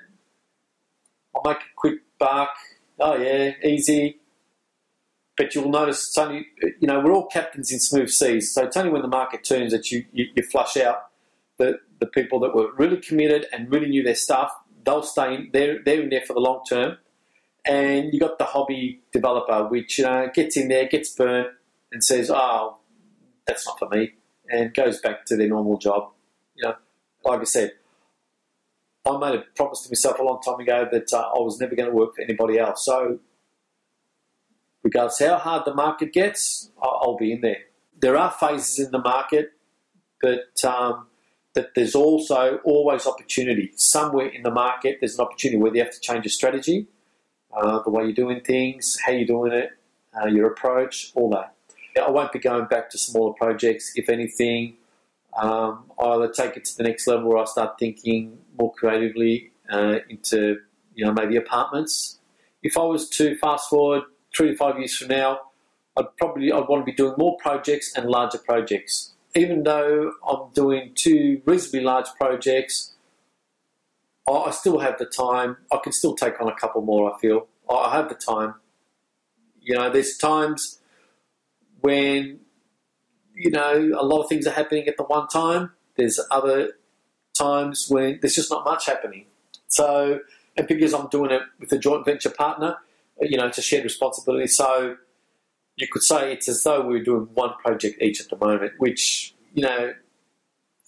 I'll 1.34 1.42
make 1.44 1.58
a 1.60 1.74
quick 1.76 2.00
buck. 2.18 2.50
Oh 2.98 3.16
yeah, 3.16 3.52
easy. 3.62 4.18
but 5.36 5.54
you'll 5.54 5.68
notice 5.68 6.06
it's 6.08 6.18
only 6.18 6.46
you 6.80 6.88
know 6.88 7.00
we're 7.00 7.12
all 7.12 7.26
captains 7.26 7.70
in 7.70 7.78
smooth 7.78 8.08
seas. 8.08 8.54
So 8.54 8.64
it's 8.64 8.76
only 8.76 8.90
when 8.90 9.02
the 9.02 9.08
market 9.08 9.44
turns 9.44 9.72
that 9.72 9.90
you, 9.90 10.04
you, 10.12 10.26
you 10.34 10.42
flush 10.42 10.76
out 10.78 11.08
the 11.58 11.78
the 12.00 12.06
people 12.06 12.40
that 12.40 12.54
were 12.54 12.72
really 12.76 12.98
committed 12.98 13.46
and 13.52 13.70
really 13.70 13.88
knew 13.88 14.02
their 14.02 14.14
stuff. 14.14 14.52
They'll 14.84 15.02
stay 15.02 15.34
in. 15.34 15.50
They're 15.52 15.78
they're 15.84 16.02
in 16.02 16.10
there 16.10 16.22
for 16.26 16.34
the 16.34 16.40
long 16.40 16.62
term. 16.68 16.98
And 17.66 18.12
you 18.12 18.20
got 18.20 18.38
the 18.38 18.44
hobby 18.44 19.00
developer, 19.12 19.66
which 19.68 19.98
you 19.98 20.04
know 20.04 20.28
gets 20.32 20.56
in 20.56 20.68
there, 20.68 20.86
gets 20.86 21.14
burnt, 21.14 21.48
and 21.90 22.02
says, 22.04 22.30
"Oh, 22.32 22.78
that's 23.46 23.66
not 23.66 23.78
for 23.78 23.88
me," 23.88 24.12
and 24.48 24.72
goes 24.72 25.00
back 25.00 25.24
to 25.26 25.36
their 25.36 25.48
normal 25.48 25.78
job. 25.78 26.12
You 26.54 26.68
know, 26.68 26.74
like 27.24 27.40
I 27.40 27.44
said, 27.44 27.72
I 29.06 29.18
made 29.18 29.38
a 29.38 29.44
promise 29.54 29.82
to 29.82 29.90
myself 29.90 30.18
a 30.18 30.22
long 30.22 30.40
time 30.42 30.60
ago 30.60 30.88
that 30.90 31.12
uh, 31.12 31.18
I 31.18 31.38
was 31.38 31.60
never 31.60 31.74
going 31.74 31.88
to 31.88 31.94
work 31.94 32.14
for 32.14 32.22
anybody 32.22 32.58
else. 32.58 32.84
So, 32.84 33.18
regardless 34.82 35.20
how 35.20 35.38
hard 35.38 35.64
the 35.64 35.74
market 35.74 36.12
gets, 36.12 36.70
I'll, 36.82 37.00
I'll 37.02 37.16
be 37.16 37.32
in 37.32 37.40
there. 37.40 37.58
There 38.00 38.16
are 38.16 38.30
phases 38.30 38.86
in 38.86 38.92
the 38.92 38.98
market, 38.98 39.52
but 40.20 40.64
um, 40.64 41.06
that 41.56 41.74
there's 41.74 41.94
also 41.94 42.60
always 42.64 43.06
opportunity. 43.06 43.72
Somewhere 43.76 44.26
in 44.26 44.42
the 44.42 44.50
market, 44.50 44.98
there's 45.00 45.18
an 45.18 45.24
opportunity 45.24 45.56
where 45.56 45.74
you 45.74 45.82
have 45.82 45.92
to 45.92 46.00
change 46.00 46.24
your 46.26 46.30
strategy, 46.30 46.86
uh, 47.56 47.82
the 47.82 47.90
way 47.90 48.04
you're 48.04 48.12
doing 48.12 48.42
things, 48.42 48.98
how 49.04 49.12
you're 49.12 49.26
doing 49.26 49.52
it, 49.52 49.70
uh, 50.14 50.26
your 50.26 50.48
approach, 50.48 51.12
all 51.14 51.30
that. 51.30 51.54
I 52.00 52.10
won't 52.10 52.30
be 52.30 52.38
going 52.38 52.66
back 52.66 52.90
to 52.90 52.98
smaller 52.98 53.32
projects. 53.32 53.92
If 53.96 54.10
anything, 54.10 54.74
um, 55.34 55.90
I 55.98 56.08
either 56.08 56.28
take 56.30 56.58
it 56.58 56.66
to 56.66 56.76
the 56.76 56.82
next 56.82 57.06
level 57.06 57.32
or 57.32 57.38
I 57.38 57.46
start 57.46 57.78
thinking 57.78 58.38
more 58.58 58.74
creatively 58.74 59.52
uh, 59.70 60.00
into, 60.10 60.58
you 60.94 61.06
know, 61.06 61.12
maybe 61.14 61.36
apartments. 61.36 62.18
If 62.62 62.76
I 62.76 62.82
was 62.82 63.08
to 63.10 63.34
fast 63.38 63.70
forward 63.70 64.02
three 64.36 64.48
to 64.48 64.56
five 64.56 64.78
years 64.78 64.94
from 64.94 65.08
now, 65.08 65.40
I'd 65.96 66.14
probably 66.18 66.52
I'd 66.52 66.68
want 66.68 66.82
to 66.82 66.84
be 66.84 66.92
doing 66.92 67.14
more 67.16 67.38
projects 67.38 67.94
and 67.96 68.10
larger 68.10 68.38
projects. 68.38 69.14
Even 69.36 69.64
though 69.64 70.12
I'm 70.26 70.50
doing 70.54 70.92
two 70.94 71.42
reasonably 71.44 71.80
large 71.80 72.06
projects, 72.18 72.94
I 74.28 74.50
still 74.50 74.78
have 74.78 74.98
the 74.98 75.06
time. 75.06 75.58
I 75.70 75.78
can 75.82 75.92
still 75.92 76.14
take 76.14 76.40
on 76.40 76.48
a 76.48 76.54
couple 76.54 76.80
more. 76.80 77.14
I 77.14 77.18
feel 77.20 77.46
I 77.70 77.94
have 77.96 78.08
the 78.08 78.14
time. 78.14 78.54
You 79.60 79.76
know, 79.76 79.90
there's 79.90 80.16
times 80.16 80.80
when 81.80 82.40
you 83.34 83.50
know 83.50 83.92
a 83.98 84.04
lot 84.04 84.22
of 84.22 84.28
things 84.28 84.46
are 84.46 84.52
happening 84.52 84.88
at 84.88 84.96
the 84.96 85.04
one 85.04 85.28
time. 85.28 85.72
There's 85.96 86.18
other 86.30 86.72
times 87.36 87.86
when 87.88 88.18
there's 88.20 88.34
just 88.34 88.50
not 88.50 88.64
much 88.64 88.86
happening. 88.86 89.26
So, 89.68 90.20
and 90.56 90.66
because 90.66 90.94
I'm 90.94 91.08
doing 91.08 91.30
it 91.30 91.42
with 91.60 91.70
a 91.72 91.78
joint 91.78 92.04
venture 92.04 92.30
partner, 92.30 92.76
you 93.20 93.36
know, 93.36 93.46
it's 93.46 93.58
a 93.58 93.62
shared 93.62 93.84
responsibility. 93.84 94.46
So, 94.46 94.96
you 95.76 95.86
could 95.88 96.02
say 96.02 96.32
it's 96.32 96.48
as 96.48 96.62
though 96.62 96.86
we're 96.86 97.04
doing 97.04 97.28
one 97.34 97.54
project 97.64 98.00
each 98.02 98.20
at 98.20 98.28
the 98.28 98.36
moment, 98.36 98.72
which 98.78 99.34
you 99.54 99.62
know 99.62 99.92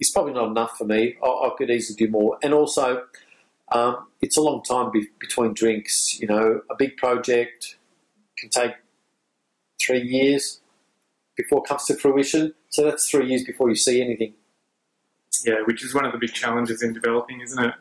is 0.01 0.11
probably 0.11 0.33
not 0.33 0.49
enough 0.49 0.77
for 0.77 0.85
me. 0.85 1.17
I, 1.23 1.27
I 1.27 1.51
could 1.57 1.71
easily 1.71 1.97
do 1.97 2.11
more, 2.11 2.39
and 2.43 2.53
also. 2.55 3.05
Um, 3.71 4.07
it's 4.23 4.39
a 4.39 4.41
long 4.41 4.63
time 4.63 4.91
be- 4.91 5.11
between 5.21 5.53
drinks. 5.53 6.19
You 6.19 6.27
know, 6.27 6.63
a 6.71 6.75
big 6.75 6.97
project 6.97 7.77
can 8.39 8.49
take 8.49 8.73
three 9.81 10.03
years 10.03 10.61
before 11.37 11.63
it 11.65 11.69
comes 11.69 11.85
to 11.85 11.95
fruition. 11.95 12.55
So 12.71 12.85
that's 12.85 13.09
three 13.09 13.29
years 13.29 13.45
before 13.45 13.69
you 13.69 13.77
see 13.77 14.03
anything. 14.03 14.35
Yeah, 15.45 15.63
which 15.65 15.85
is 15.85 15.95
one 15.95 16.05
of 16.05 16.13
the 16.13 16.19
big 16.19 16.33
challenges 16.33 16.83
in 16.83 16.93
developing, 16.93 17.41
isn't 17.41 17.65
it? 17.65 17.75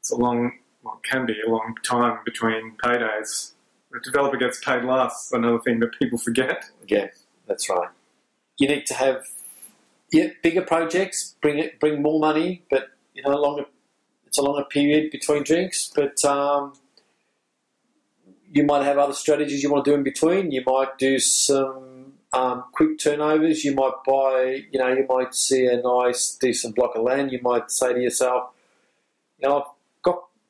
It's 0.00 0.10
a 0.10 0.16
long, 0.16 0.52
well, 0.82 1.00
it 1.02 1.08
can 1.08 1.26
be 1.26 1.34
a 1.46 1.50
long 1.50 1.74
time 1.84 2.18
between 2.24 2.76
paydays. 2.82 3.52
The 3.90 4.00
developer 4.04 4.36
gets 4.36 4.62
paid 4.62 4.84
last. 4.84 5.32
Another 5.32 5.58
thing 5.58 5.80
that 5.80 5.92
people 5.98 6.18
forget. 6.18 6.64
Yeah, 6.86 7.08
that's 7.46 7.68
right. 7.70 7.88
You 8.58 8.68
need 8.68 8.86
to 8.86 8.94
have 8.94 9.24
yeah, 10.12 10.28
bigger 10.42 10.62
projects, 10.62 11.36
bring 11.40 11.58
it, 11.58 11.80
bring 11.80 12.02
more 12.02 12.18
money, 12.18 12.64
but 12.70 12.88
you 13.14 13.22
know, 13.22 13.36
longer. 13.36 13.64
It's 14.26 14.38
a 14.38 14.42
longer 14.42 14.64
period 14.64 15.10
between 15.10 15.42
drinks, 15.42 15.90
but 15.94 16.22
um, 16.24 16.74
you 18.50 18.62
might 18.64 18.84
have 18.84 18.98
other 18.98 19.14
strategies 19.14 19.62
you 19.62 19.70
want 19.70 19.86
to 19.86 19.90
do 19.90 19.94
in 19.94 20.02
between. 20.02 20.50
You 20.50 20.62
might 20.66 20.98
do 20.98 21.18
some 21.18 22.12
um, 22.34 22.64
quick 22.72 22.98
turnovers. 22.98 23.64
You 23.64 23.74
might 23.74 23.94
buy, 24.06 24.64
you 24.70 24.78
know, 24.78 24.88
you 24.88 25.06
might 25.08 25.34
see 25.34 25.66
a 25.66 25.80
nice, 25.80 26.36
decent 26.38 26.76
block 26.76 26.94
of 26.94 27.02
land. 27.02 27.32
You 27.32 27.40
might 27.42 27.70
say 27.70 27.94
to 27.94 28.00
yourself, 28.00 28.50
you 29.38 29.48
know, 29.48 29.66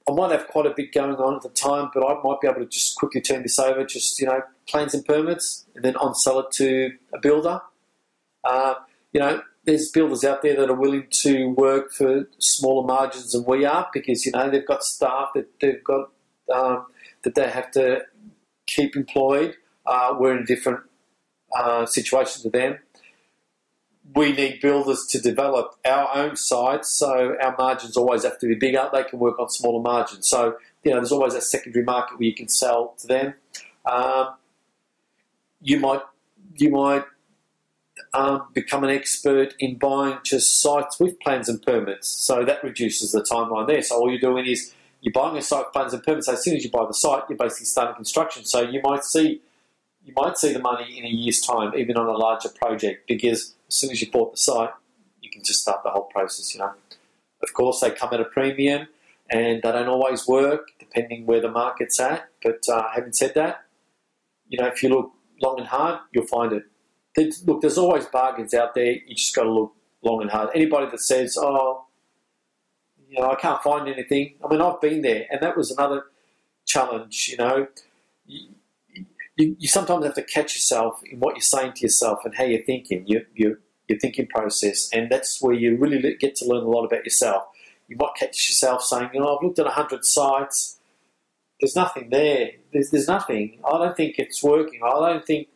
I 0.08 0.12
might 0.12 0.30
have 0.30 0.48
quite 0.48 0.64
a 0.64 0.72
bit 0.74 0.92
going 0.92 1.16
on 1.16 1.36
at 1.36 1.42
the 1.42 1.50
time, 1.50 1.90
but 1.92 2.02
I 2.02 2.18
might 2.22 2.40
be 2.40 2.48
able 2.48 2.60
to 2.60 2.66
just 2.66 2.96
quickly 2.96 3.20
turn 3.20 3.42
this 3.42 3.58
over, 3.58 3.84
just, 3.84 4.18
you 4.20 4.26
know, 4.26 4.40
plans 4.66 4.94
and 4.94 5.04
permits, 5.04 5.66
and 5.74 5.84
then 5.84 5.96
on 5.96 6.14
sell 6.14 6.38
it 6.40 6.50
to 6.52 6.92
a 7.12 7.18
builder. 7.20 7.60
Uh, 8.42 8.74
you 9.12 9.20
know, 9.20 9.42
there's 9.64 9.90
builders 9.90 10.24
out 10.24 10.40
there 10.40 10.56
that 10.56 10.70
are 10.70 10.74
willing 10.74 11.06
to 11.10 11.50
work 11.50 11.92
for 11.92 12.26
smaller 12.38 12.86
margins 12.86 13.32
than 13.32 13.44
we 13.44 13.66
are 13.66 13.88
because, 13.92 14.24
you 14.24 14.32
know, 14.32 14.48
they've 14.48 14.66
got 14.66 14.82
staff 14.82 15.28
that 15.34 15.48
they've 15.60 15.84
got, 15.84 16.10
um, 16.54 16.86
that 17.22 17.34
they 17.34 17.50
have 17.50 17.70
to 17.72 18.00
keep 18.66 18.96
employed. 18.96 19.56
Uh, 19.84 20.14
we're 20.18 20.34
in 20.34 20.42
a 20.42 20.46
different 20.46 20.80
uh, 21.54 21.84
situation 21.84 22.42
to 22.42 22.50
them. 22.50 22.78
We 24.14 24.32
need 24.32 24.60
builders 24.60 25.06
to 25.10 25.20
develop 25.20 25.74
our 25.84 26.08
own 26.14 26.36
sites, 26.36 26.88
so 26.88 27.36
our 27.42 27.54
margins 27.58 27.96
always 27.96 28.24
have 28.24 28.38
to 28.38 28.46
be 28.46 28.54
bigger. 28.54 28.88
They 28.92 29.04
can 29.04 29.18
work 29.18 29.38
on 29.38 29.50
smaller 29.50 29.82
margins. 29.82 30.28
So, 30.28 30.56
you 30.82 30.92
know, 30.92 30.96
there's 30.96 31.12
always 31.12 31.34
a 31.34 31.42
secondary 31.42 31.84
market 31.84 32.18
where 32.18 32.26
you 32.26 32.34
can 32.34 32.48
sell 32.48 32.94
to 32.98 33.06
them. 33.06 33.34
Um, 33.84 34.34
you 35.60 35.78
might, 35.78 36.00
you 36.54 36.70
might 36.70 37.04
um, 38.14 38.48
become 38.54 38.84
an 38.84 38.90
expert 38.90 39.54
in 39.58 39.76
buying 39.76 40.18
just 40.24 40.60
sites 40.60 40.98
with 40.98 41.20
plans 41.20 41.48
and 41.48 41.60
permits. 41.62 42.08
So 42.08 42.44
that 42.44 42.64
reduces 42.64 43.12
the 43.12 43.22
timeline 43.22 43.66
there. 43.66 43.82
So 43.82 43.96
all 43.96 44.10
you're 44.10 44.20
doing 44.20 44.46
is 44.46 44.72
you're 45.00 45.12
buying 45.12 45.36
a 45.36 45.42
site 45.42 45.72
plans 45.72 45.92
and 45.92 46.02
permits. 46.02 46.26
So 46.26 46.32
as 46.32 46.42
soon 46.42 46.56
as 46.56 46.64
you 46.64 46.70
buy 46.70 46.86
the 46.86 46.94
site, 46.94 47.24
you're 47.28 47.38
basically 47.38 47.66
starting 47.66 47.96
construction. 47.96 48.44
So 48.44 48.62
you 48.62 48.80
might 48.82 49.04
see 49.04 49.42
you 50.04 50.14
might 50.16 50.38
see 50.38 50.54
the 50.54 50.58
money 50.58 50.98
in 50.98 51.04
a 51.04 51.08
year's 51.08 51.40
time, 51.40 51.74
even 51.76 51.98
on 51.98 52.06
a 52.06 52.12
larger 52.16 52.48
project, 52.48 53.06
because 53.06 53.54
as 53.68 53.74
soon 53.74 53.90
as 53.90 54.00
you 54.00 54.10
bought 54.10 54.32
the 54.32 54.38
site, 54.38 54.70
you 55.20 55.30
can 55.30 55.42
just 55.44 55.62
start 55.62 55.82
the 55.84 55.90
whole 55.90 56.04
process. 56.04 56.54
You 56.54 56.60
know, 56.60 56.72
of 57.42 57.52
course 57.52 57.80
they 57.80 57.90
come 57.90 58.10
at 58.12 58.20
a 58.20 58.24
premium, 58.24 58.88
and 59.30 59.62
they 59.62 59.72
don't 59.72 59.88
always 59.88 60.26
work 60.26 60.68
depending 60.78 61.26
where 61.26 61.40
the 61.40 61.50
market's 61.50 62.00
at. 62.00 62.28
But 62.42 62.68
uh, 62.68 62.88
having 62.94 63.12
said 63.12 63.34
that, 63.34 63.64
you 64.48 64.58
know, 64.58 64.66
if 64.66 64.82
you 64.82 64.88
look 64.88 65.12
long 65.42 65.58
and 65.58 65.68
hard, 65.68 66.00
you'll 66.12 66.26
find 66.26 66.52
it. 66.52 66.64
There's, 67.14 67.46
look, 67.46 67.60
there's 67.60 67.78
always 67.78 68.06
bargains 68.06 68.54
out 68.54 68.74
there. 68.74 68.92
You 68.92 69.14
just 69.14 69.34
got 69.34 69.44
to 69.44 69.50
look 69.52 69.74
long 70.02 70.22
and 70.22 70.30
hard. 70.30 70.50
Anybody 70.54 70.90
that 70.90 71.00
says, 71.00 71.36
"Oh, 71.38 71.84
you 73.08 73.20
know, 73.20 73.30
I 73.30 73.34
can't 73.34 73.62
find 73.62 73.88
anything," 73.88 74.34
I 74.44 74.48
mean, 74.48 74.60
I've 74.60 74.80
been 74.80 75.02
there, 75.02 75.26
and 75.30 75.40
that 75.42 75.56
was 75.56 75.70
another 75.70 76.04
challenge. 76.64 77.28
You 77.28 77.36
know, 77.36 77.66
you, 78.26 78.48
you 79.38 79.68
sometimes 79.68 80.04
have 80.04 80.14
to 80.14 80.22
catch 80.22 80.54
yourself 80.54 81.00
in 81.04 81.20
what 81.20 81.36
you're 81.36 81.42
saying 81.42 81.72
to 81.74 81.82
yourself 81.82 82.20
and 82.24 82.34
how 82.34 82.44
you're 82.44 82.64
thinking, 82.64 83.06
your, 83.06 83.22
your, 83.34 83.60
your 83.86 83.98
thinking 83.98 84.26
process. 84.26 84.88
And 84.92 85.10
that's 85.10 85.40
where 85.40 85.54
you 85.54 85.76
really 85.76 86.16
get 86.16 86.34
to 86.36 86.44
learn 86.44 86.64
a 86.64 86.68
lot 86.68 86.84
about 86.84 87.04
yourself. 87.04 87.44
You 87.86 87.96
might 87.96 88.14
catch 88.18 88.48
yourself 88.48 88.82
saying, 88.82 89.10
you 89.14 89.20
know, 89.20 89.36
I've 89.36 89.42
looked 89.42 89.60
at 89.60 89.64
100 89.66 90.04
sites, 90.04 90.78
there's 91.60 91.76
nothing 91.76 92.10
there. 92.10 92.50
There's, 92.72 92.90
there's 92.90 93.08
nothing. 93.08 93.60
I 93.64 93.78
don't 93.78 93.96
think 93.96 94.18
it's 94.18 94.42
working. 94.42 94.80
I 94.84 94.90
don't 94.90 95.24
think. 95.24 95.48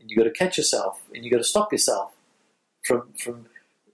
And 0.00 0.10
you've 0.10 0.18
got 0.18 0.24
to 0.24 0.30
catch 0.30 0.58
yourself 0.58 1.02
and 1.14 1.24
you've 1.24 1.32
got 1.32 1.38
to 1.38 1.44
stop 1.44 1.72
yourself 1.72 2.12
from, 2.84 3.12
from, 3.18 3.46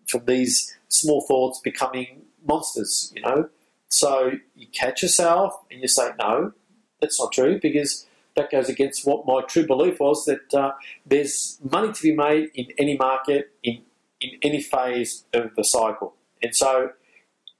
from 0.06 0.24
these 0.24 0.76
small 0.88 1.20
thoughts 1.20 1.60
becoming 1.60 2.22
monsters, 2.44 3.12
you 3.14 3.22
know. 3.22 3.48
So 3.88 4.32
you 4.54 4.68
catch 4.68 5.02
yourself 5.02 5.60
and 5.70 5.82
you 5.82 5.88
say, 5.88 6.10
no, 6.18 6.52
that's 7.00 7.20
not 7.20 7.32
true 7.32 7.58
because 7.60 8.06
that 8.36 8.50
goes 8.50 8.68
against 8.68 9.06
what 9.06 9.26
my 9.26 9.42
true 9.42 9.66
belief 9.66 10.00
was 10.00 10.24
that 10.26 10.54
uh, 10.54 10.72
there's 11.04 11.58
money 11.62 11.92
to 11.92 12.02
be 12.02 12.14
made 12.14 12.50
in 12.54 12.66
any 12.78 12.96
market, 12.96 13.52
in, 13.62 13.82
in 14.20 14.30
any 14.42 14.62
phase 14.62 15.24
of 15.32 15.54
the 15.56 15.64
cycle. 15.64 16.14
And 16.42 16.54
so, 16.54 16.90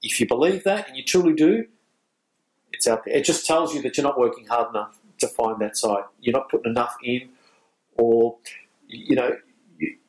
if 0.02 0.20
you 0.20 0.26
believe 0.26 0.64
that 0.64 0.88
and 0.88 0.96
you 0.96 1.04
truly 1.04 1.34
do, 1.34 1.66
it's 2.72 2.86
out 2.86 3.04
there. 3.04 3.14
It 3.14 3.24
just 3.24 3.46
tells 3.46 3.74
you 3.74 3.82
that 3.82 3.96
you're 3.96 4.04
not 4.04 4.18
working 4.18 4.46
hard 4.46 4.70
enough 4.70 4.98
to 5.18 5.28
find 5.28 5.60
that 5.60 5.76
site. 5.76 6.04
You're 6.20 6.32
not 6.32 6.48
putting 6.48 6.70
enough 6.70 6.96
in, 7.02 7.28
or 7.96 8.36
you 8.86 9.16
know, 9.16 9.36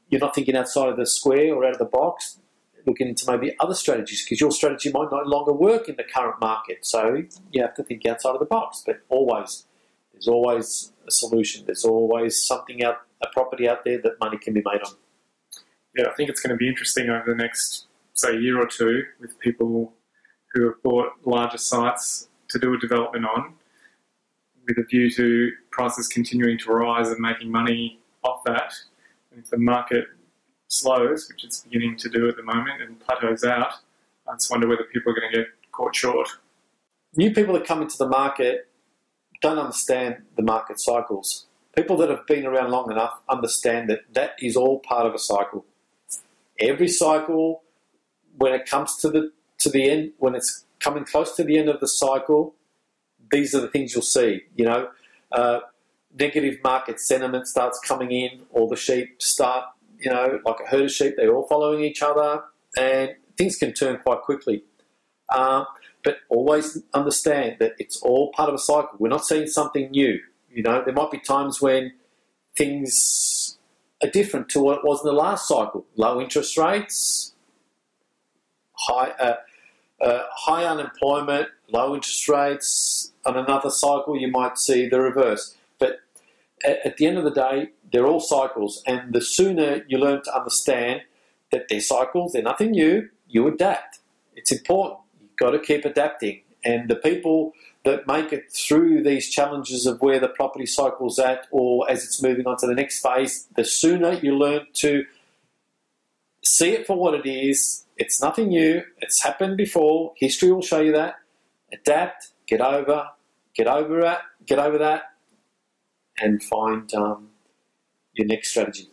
you're 0.10 0.22
not 0.22 0.34
thinking 0.34 0.56
outside 0.56 0.90
of 0.90 0.98
the 0.98 1.06
square 1.06 1.54
or 1.54 1.66
out 1.66 1.74
of 1.74 1.80
the 1.80 1.86
box, 1.86 2.40
looking 2.86 3.08
into 3.08 3.30
maybe 3.30 3.54
other 3.60 3.76
strategies 3.76 4.24
because 4.24 4.40
your 4.40 4.52
strategy 4.52 4.92
might 4.92 5.12
no 5.12 5.22
longer 5.26 5.54
work 5.54 5.90
in 5.90 5.96
the 5.96 6.04
current 6.04 6.40
market. 6.40 6.86
So 6.86 7.24
you 7.52 7.62
have 7.62 7.74
to 7.76 7.84
think 7.84 8.06
outside 8.06 8.32
of 8.32 8.40
the 8.40 8.46
box, 8.46 8.84
but 8.86 9.02
always 9.10 9.66
there's 10.22 10.28
always 10.28 10.94
a 11.08 11.12
solution. 11.12 11.66
There's 11.66 11.84
always 11.84 12.46
something 12.46 12.84
out, 12.84 12.98
a 13.24 13.28
property 13.34 13.68
out 13.68 13.84
there 13.84 14.00
that 14.04 14.20
money 14.20 14.38
can 14.38 14.54
be 14.54 14.62
made 14.64 14.82
on. 14.86 14.94
Yeah, 15.98 16.06
I 16.10 16.14
think 16.14 16.30
it's 16.30 16.40
going 16.40 16.52
to 16.52 16.58
be 16.58 16.68
interesting 16.68 17.10
over 17.10 17.24
the 17.26 17.36
next, 17.36 17.88
say, 18.14 18.38
year 18.38 18.62
or 18.62 18.68
two 18.68 19.04
with 19.20 19.40
people 19.40 19.94
who 20.54 20.66
have 20.66 20.84
bought 20.84 21.14
larger 21.26 21.58
sites 21.58 22.30
to 22.50 22.60
do 22.60 22.72
a 22.74 22.78
development 22.78 23.26
on. 23.26 23.56
with 24.68 24.78
a 24.78 24.84
view 24.84 25.10
to 25.12 25.52
prices 25.72 26.08
continuing 26.08 26.58
to 26.60 26.72
rise 26.72 27.10
and 27.10 27.20
making 27.20 27.52
money 27.52 28.00
off 28.24 28.44
that. 28.46 28.74
And 29.32 29.44
if 29.44 29.50
the 29.50 29.58
market 29.58 30.06
slows, 30.68 31.28
which 31.30 31.44
it's 31.44 31.62
beginning 31.62 31.98
to 31.98 32.10
do 32.10 32.28
at 32.28 32.36
the 32.36 32.44
moment, 32.44 32.82
and 32.82 33.00
plateaus 33.00 33.44
out, 33.44 33.74
I 34.28 34.34
just 34.34 34.52
wonder 34.52 34.68
whether 34.68 34.84
people 34.84 35.12
are 35.12 35.16
going 35.16 35.32
to 35.32 35.38
get 35.40 35.48
caught 35.72 35.96
short. 35.96 36.30
New 37.16 37.34
people 37.34 37.54
that 37.56 37.66
come 37.66 37.82
into 37.82 37.98
the 37.98 38.08
market 38.08 38.68
don't 39.42 39.58
understand 39.58 40.18
the 40.36 40.44
market 40.44 40.80
cycles. 40.80 41.48
People 41.76 41.98
that 41.98 42.10
have 42.10 42.26
been 42.28 42.46
around 42.46 42.72
long 42.72 42.92
enough 42.92 43.14
understand 43.30 43.90
that 43.90 44.02
that 44.14 44.32
is 44.40 44.56
all 44.56 44.80
part 44.80 45.06
of 45.06 45.14
a 45.14 45.20
cycle. 45.20 45.66
Every 46.60 46.88
cycle, 46.88 47.64
when 48.38 48.54
it 48.54 48.66
comes 48.66 48.98
to 48.98 49.10
the 49.10 49.32
to 49.60 49.70
the 49.70 49.90
end, 49.90 50.12
when 50.18 50.36
it's 50.36 50.66
coming 50.80 51.06
close 51.06 51.36
to 51.36 51.44
the 51.44 51.58
end 51.58 51.70
of 51.70 51.80
the 51.80 51.88
cycle, 51.88 52.56
these 53.32 53.56
are 53.56 53.62
the 53.62 53.70
things 53.70 53.94
you'll 53.94 54.02
see. 54.02 54.42
You 54.56 54.66
know, 54.66 54.90
uh, 55.32 55.60
negative 56.18 56.60
market 56.64 57.00
sentiment 57.00 57.48
starts 57.48 57.80
coming 57.80 58.12
in, 58.12 58.42
or 58.52 58.68
the 58.68 58.76
sheep 58.76 59.22
start, 59.22 59.66
you 60.00 60.12
know, 60.12 60.40
like 60.46 60.58
a 60.60 60.68
herd 60.68 60.86
of 60.86 60.92
sheep, 60.92 61.14
they're 61.16 61.34
all 61.34 61.48
following 61.48 61.84
each 61.84 62.02
other, 62.02 62.44
and 62.78 63.12
things 63.38 63.56
can 63.56 63.74
turn 63.74 64.00
quite 64.00 64.22
quickly. 64.22 64.64
Um, 65.30 65.66
but 66.04 66.18
always 66.30 66.82
understand 66.94 67.58
that 67.60 67.74
it's 67.80 68.02
all 68.02 68.32
part 68.32 68.50
of 68.50 68.56
a 68.56 68.60
cycle. 68.60 68.92
We're 69.00 69.10
not 69.10 69.26
seeing 69.26 69.48
something 69.48 69.92
new. 69.92 70.20
You 70.50 70.64
know, 70.64 70.82
there 70.84 70.94
might 70.94 71.12
be 71.12 71.20
times 71.20 71.62
when 71.62 71.94
things 72.58 73.58
are 74.04 74.10
different 74.10 74.50
to 74.50 74.60
what 74.60 74.80
it 74.80 74.84
was 74.84 75.02
in 75.02 75.08
the 75.08 75.14
last 75.14 75.48
cycle. 75.48 75.86
Low 75.96 76.20
interest 76.20 76.58
rates, 76.58 77.34
high, 78.74 79.12
uh, 79.20 79.36
uh, 80.02 80.24
high 80.32 80.66
unemployment, 80.66 81.50
low 81.72 81.94
interest 81.94 82.28
rates. 82.28 83.12
On 83.26 83.38
another 83.38 83.70
cycle, 83.70 84.18
you 84.18 84.30
might 84.30 84.58
see 84.58 84.90
the 84.90 85.00
reverse. 85.00 85.56
But 85.78 86.00
at, 86.66 86.86
at 86.86 86.98
the 86.98 87.06
end 87.06 87.18
of 87.18 87.24
the 87.24 87.32
day, 87.32 87.70
they're 87.92 88.08
all 88.08 88.22
cycles, 88.22 88.82
and 88.88 89.14
the 89.14 89.22
sooner 89.22 89.84
you 89.88 89.98
learn 89.98 90.24
to 90.24 90.36
understand 90.36 91.02
that 91.52 91.68
they're 91.68 91.82
cycles, 91.82 92.32
they're 92.32 92.42
nothing 92.42 92.72
new, 92.72 93.10
you 93.28 93.48
adapt. 93.48 94.00
It's 94.36 94.52
important. 94.52 95.01
Got 95.42 95.52
to 95.52 95.60
keep 95.60 95.86
adapting. 95.86 96.42
And 96.64 96.88
the 96.88 96.96
people 96.96 97.54
that 97.84 98.06
make 98.06 98.32
it 98.32 98.54
through 98.54 99.04
these 99.04 99.28
challenges 99.28 99.88
of 99.88 100.00
where 100.00 100.20
the 100.20 100.28
property 100.28 100.68
cycle's 100.68 101.18
at 101.18 101.48
or 101.50 101.90
as 101.90 102.04
it's 102.04 102.22
moving 102.22 102.46
on 102.46 102.58
to 102.58 102.68
the 102.68 102.76
next 102.76 103.02
phase, 103.02 103.48
the 103.56 103.66
sooner 103.66 104.14
you 104.14 104.38
learn 104.38 104.68
to 104.74 105.04
see 106.46 106.74
it 106.74 106.86
for 106.86 106.96
what 106.96 107.16
it 107.16 107.28
is, 107.28 107.86
it's 107.98 108.22
nothing 108.22 108.50
new, 108.50 108.84
it's 109.00 109.24
happened 109.24 109.58
before, 109.58 110.14
history 110.16 110.52
will 110.52 110.62
show 110.62 110.80
you 110.80 110.92
that. 110.92 111.16
Adapt, 111.74 112.30
get 112.48 112.62
over, 112.62 113.08
get 113.56 113.66
over 113.66 114.02
it, 114.02 114.18
get 114.46 114.60
over 114.60 114.78
that, 114.78 115.04
and 116.20 116.44
find 116.44 116.94
um, 116.94 117.30
your 118.14 118.28
next 118.28 118.52
strategy. 118.52 118.92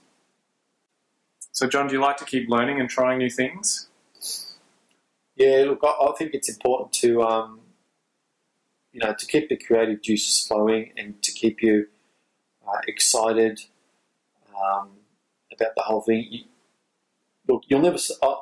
So, 1.53 1.67
John, 1.69 1.89
do 1.89 1.95
you 1.95 2.01
like 2.01 2.17
to 2.19 2.25
keep 2.25 2.49
learning 2.49 2.81
and 2.81 2.89
trying 2.89 3.19
new 3.19 3.31
things? 3.31 3.88
Yeah, 5.39 5.67
look, 5.69 5.81
I, 5.85 5.89
I 5.89 6.13
think 6.19 6.35
it's 6.35 6.49
important 6.49 6.93
to 6.95 7.23
um, 7.23 7.61
you 8.93 8.99
know 9.01 9.15
to 9.17 9.27
keep 9.27 9.49
the 9.49 9.57
creative 9.57 10.03
juices 10.03 10.45
flowing 10.47 10.91
and 10.97 11.23
to 11.23 11.31
keep 11.31 11.63
you 11.63 11.87
uh, 12.67 12.81
excited 12.89 13.61
um, 14.49 14.91
about 15.53 15.77
the 15.77 15.83
whole 15.83 16.01
thing. 16.01 16.27
You, 16.29 16.45
look, 17.47 17.63
you'll 17.69 17.83
never 17.83 17.99
uh, 18.21 18.35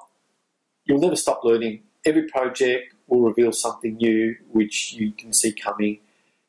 you'll 0.86 1.00
never 1.00 1.16
stop 1.16 1.42
learning. 1.44 1.82
Every 2.06 2.22
project 2.28 2.94
will 3.08 3.20
reveal 3.20 3.52
something 3.52 3.96
new 3.96 4.36
which 4.50 4.94
you 4.94 5.12
can 5.12 5.34
see 5.34 5.52
coming. 5.52 5.98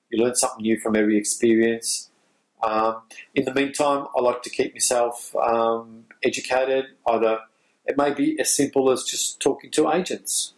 You 0.10 0.24
learn 0.24 0.36
something 0.36 0.62
new 0.62 0.80
from 0.80 0.96
every 0.96 1.18
experience. 1.18 2.10
Um, 2.64 3.02
in 3.36 3.44
the 3.44 3.54
meantime, 3.54 4.08
I 4.16 4.22
like 4.22 4.44
to 4.44 4.50
keep 4.50 4.74
myself 4.74 5.36
um, 5.36 6.06
educated. 6.24 6.86
Either 7.06 7.40
it 7.88 7.98
may 7.98 8.14
be 8.14 8.40
as 8.40 8.56
simple 8.56 8.92
as 8.92 9.04
just 9.04 9.40
talking 9.40 9.72
to 9.72 9.92
agents 9.92 10.54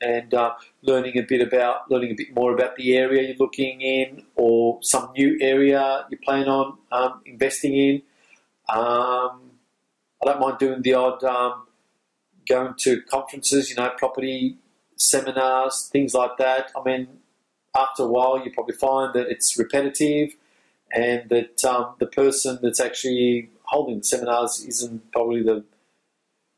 and 0.00 0.34
uh, 0.34 0.52
learning 0.82 1.16
a 1.16 1.22
bit 1.22 1.40
about 1.40 1.90
learning 1.90 2.10
a 2.10 2.14
bit 2.14 2.34
more 2.34 2.52
about 2.52 2.76
the 2.76 2.96
area 2.96 3.22
you're 3.22 3.36
looking 3.38 3.80
in 3.80 4.24
or 4.36 4.78
some 4.82 5.10
new 5.16 5.38
area 5.40 6.04
you 6.10 6.18
plan 6.18 6.48
on 6.48 6.76
um, 6.92 7.20
investing 7.24 7.74
in. 7.74 8.02
Um, 8.68 9.50
I 10.22 10.26
don't 10.26 10.40
mind 10.40 10.58
doing 10.58 10.82
the 10.82 10.94
odd 10.94 11.22
um, 11.24 11.66
going 12.48 12.74
to 12.78 13.02
conferences, 13.02 13.70
you 13.70 13.76
know, 13.76 13.90
property 13.96 14.58
seminars, 14.96 15.88
things 15.92 16.14
like 16.14 16.36
that. 16.38 16.70
I 16.76 16.82
mean, 16.84 17.08
after 17.76 18.04
a 18.04 18.06
while, 18.06 18.42
you 18.44 18.52
probably 18.52 18.76
find 18.76 19.12
that 19.14 19.28
it's 19.28 19.58
repetitive 19.58 20.36
and 20.92 21.28
that 21.30 21.64
um, 21.64 21.94
the 21.98 22.06
person 22.06 22.58
that's 22.62 22.80
actually 22.80 23.50
holding 23.64 23.98
the 23.98 24.04
seminars 24.04 24.64
isn't 24.66 25.10
probably 25.12 25.42
the, 25.42 25.64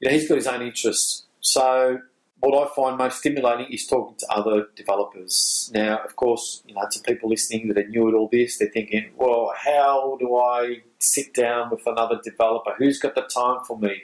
you 0.01 0.09
know, 0.09 0.15
he's 0.15 0.29
got 0.29 0.37
his 0.37 0.47
own 0.47 0.63
interests. 0.63 1.25
So 1.41 2.01
what 2.41 2.67
I 2.67 2.75
find 2.75 2.99
most 2.99 3.19
stimulating 3.19 3.73
is 3.73 3.87
talking 3.87 4.17
to 4.19 4.31
other 4.31 4.67
developers. 4.77 5.71
Now, 5.73 5.99
of 6.05 6.17
course, 6.17 6.63
you 6.67 6.75
know, 6.75 6.87
to 6.91 7.01
people 7.01 7.31
listening 7.31 7.69
that 7.69 7.79
are 7.79 7.89
new 7.89 8.09
at 8.09 8.15
all 8.15 8.29
this, 8.31 8.59
they're 8.59 8.69
thinking, 8.69 9.11
well, 9.17 9.53
how 9.57 10.17
do 10.21 10.37
I 10.37 10.83
sit 10.99 11.35
down 11.35 11.71
with 11.71 11.87
another 11.87 12.21
developer? 12.23 12.75
Who's 12.79 12.99
got 12.99 13.15
the 13.15 13.23
time 13.23 13.65
for 13.67 13.79
me? 13.79 14.03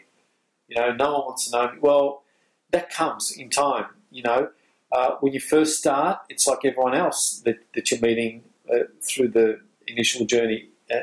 You 0.69 0.77
know, 0.77 0.93
no 0.95 1.13
one 1.13 1.21
wants 1.27 1.51
to 1.51 1.57
know 1.57 1.73
me. 1.73 1.79
Well, 1.81 2.23
that 2.71 2.91
comes 2.91 3.33
in 3.37 3.51
time. 3.51 3.87
You 4.11 4.23
know, 4.23 4.49
uh, 4.91 5.17
when 5.21 5.33
you 5.33 5.41
first 5.41 5.79
start, 5.79 6.21
it's 6.29 6.47
like 6.47 6.65
everyone 6.65 6.95
else 6.95 7.43
that, 7.45 7.59
that 7.75 7.91
you're 7.91 8.01
meeting 8.01 8.45
uh, 8.73 8.85
through 9.03 9.29
the 9.29 9.61
initial 9.87 10.25
journey. 10.25 10.69
Uh, 10.91 11.01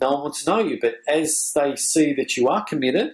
no 0.00 0.12
one 0.12 0.22
wants 0.22 0.42
to 0.42 0.50
know 0.50 0.58
you, 0.58 0.78
but 0.80 0.96
as 1.06 1.52
they 1.54 1.76
see 1.76 2.12
that 2.14 2.36
you 2.36 2.48
are 2.48 2.64
committed, 2.64 3.12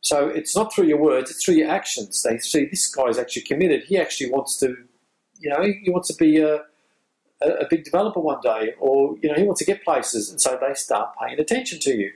so 0.00 0.28
it's 0.28 0.56
not 0.56 0.72
through 0.72 0.86
your 0.86 0.98
words, 0.98 1.30
it's 1.30 1.44
through 1.44 1.56
your 1.56 1.70
actions. 1.70 2.22
They 2.22 2.38
see 2.38 2.64
this 2.64 2.92
guy 2.94 3.06
is 3.06 3.18
actually 3.18 3.42
committed. 3.42 3.84
He 3.84 3.98
actually 3.98 4.30
wants 4.30 4.56
to, 4.58 4.76
you 5.38 5.50
know, 5.50 5.62
he 5.62 5.90
wants 5.90 6.08
to 6.08 6.14
be 6.16 6.38
a, 6.38 6.62
a 7.42 7.66
big 7.68 7.84
developer 7.84 8.20
one 8.20 8.40
day, 8.42 8.74
or, 8.78 9.16
you 9.22 9.28
know, 9.28 9.34
he 9.34 9.42
wants 9.42 9.58
to 9.60 9.64
get 9.64 9.84
places. 9.84 10.30
And 10.30 10.40
so 10.40 10.58
they 10.60 10.74
start 10.74 11.14
paying 11.20 11.38
attention 11.38 11.78
to 11.80 11.94
you. 11.94 12.12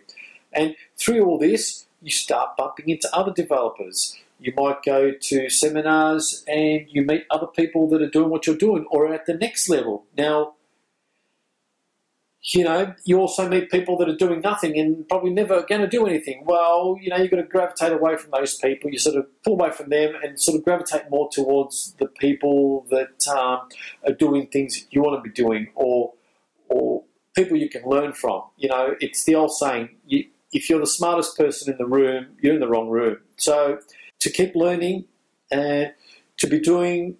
And 0.52 0.74
through 0.96 1.24
all 1.24 1.38
this, 1.38 1.86
you 2.00 2.10
start 2.10 2.56
bumping 2.56 2.88
into 2.88 3.08
other 3.14 3.32
developers. 3.32 4.16
You 4.38 4.52
might 4.56 4.82
go 4.82 5.12
to 5.18 5.48
seminars 5.48 6.44
and 6.46 6.86
you 6.88 7.02
meet 7.02 7.24
other 7.30 7.46
people 7.46 7.88
that 7.88 8.02
are 8.02 8.10
doing 8.10 8.30
what 8.30 8.46
you're 8.46 8.56
doing 8.56 8.86
or 8.90 9.12
at 9.12 9.26
the 9.26 9.34
next 9.34 9.68
level. 9.68 10.04
Now, 10.16 10.54
you 12.46 12.62
know, 12.62 12.94
you 13.04 13.18
also 13.18 13.48
meet 13.48 13.70
people 13.70 13.96
that 13.96 14.08
are 14.08 14.16
doing 14.16 14.42
nothing 14.42 14.78
and 14.78 15.08
probably 15.08 15.30
never 15.30 15.62
going 15.62 15.80
to 15.80 15.88
do 15.88 16.06
anything. 16.06 16.42
Well, 16.44 16.98
you 17.00 17.08
know, 17.08 17.16
you've 17.16 17.30
got 17.30 17.38
to 17.38 17.44
gravitate 17.44 17.92
away 17.92 18.16
from 18.16 18.32
those 18.32 18.56
people. 18.56 18.90
You 18.90 18.98
sort 18.98 19.16
of 19.16 19.26
pull 19.42 19.54
away 19.54 19.70
from 19.70 19.88
them 19.88 20.12
and 20.22 20.38
sort 20.38 20.58
of 20.58 20.64
gravitate 20.64 21.08
more 21.10 21.30
towards 21.32 21.94
the 21.98 22.06
people 22.06 22.86
that 22.90 23.26
um, 23.28 23.68
are 24.06 24.12
doing 24.12 24.48
things 24.48 24.78
that 24.78 24.92
you 24.92 25.00
want 25.00 25.16
to 25.16 25.28
be 25.28 25.34
doing 25.34 25.68
or, 25.74 26.12
or 26.68 27.04
people 27.34 27.56
you 27.56 27.70
can 27.70 27.82
learn 27.86 28.12
from. 28.12 28.42
You 28.58 28.68
know, 28.68 28.94
it's 29.00 29.24
the 29.24 29.36
old 29.36 29.56
saying, 29.56 29.88
you, 30.04 30.26
if 30.52 30.68
you're 30.68 30.80
the 30.80 30.86
smartest 30.86 31.38
person 31.38 31.72
in 31.72 31.78
the 31.78 31.86
room, 31.86 32.26
you're 32.42 32.54
in 32.54 32.60
the 32.60 32.68
wrong 32.68 32.90
room. 32.90 33.18
So 33.38 33.78
to 34.20 34.30
keep 34.30 34.54
learning 34.54 35.06
and 35.50 35.94
to 36.38 36.46
be 36.46 36.60
doing, 36.60 37.16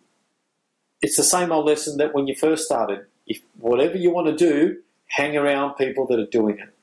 it's 1.00 1.16
the 1.16 1.22
same 1.22 1.50
old 1.50 1.64
lesson 1.64 1.96
that 1.96 2.14
when 2.14 2.26
you 2.26 2.34
first 2.34 2.64
started. 2.64 3.06
If 3.26 3.40
whatever 3.56 3.96
you 3.96 4.10
want 4.10 4.26
to 4.26 4.36
do, 4.36 4.82
hang 5.14 5.36
around 5.36 5.74
people 5.74 6.06
that 6.08 6.18
are 6.18 6.26
doing 6.26 6.58
it. 6.58 6.74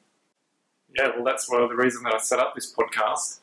Yeah, 0.97 1.09
well, 1.15 1.25
that's 1.25 1.49
one 1.49 1.61
of 1.61 1.69
the 1.69 1.75
reason 1.75 2.03
that 2.03 2.13
I 2.13 2.17
set 2.17 2.39
up 2.39 2.55
this 2.55 2.73
podcast 2.73 3.39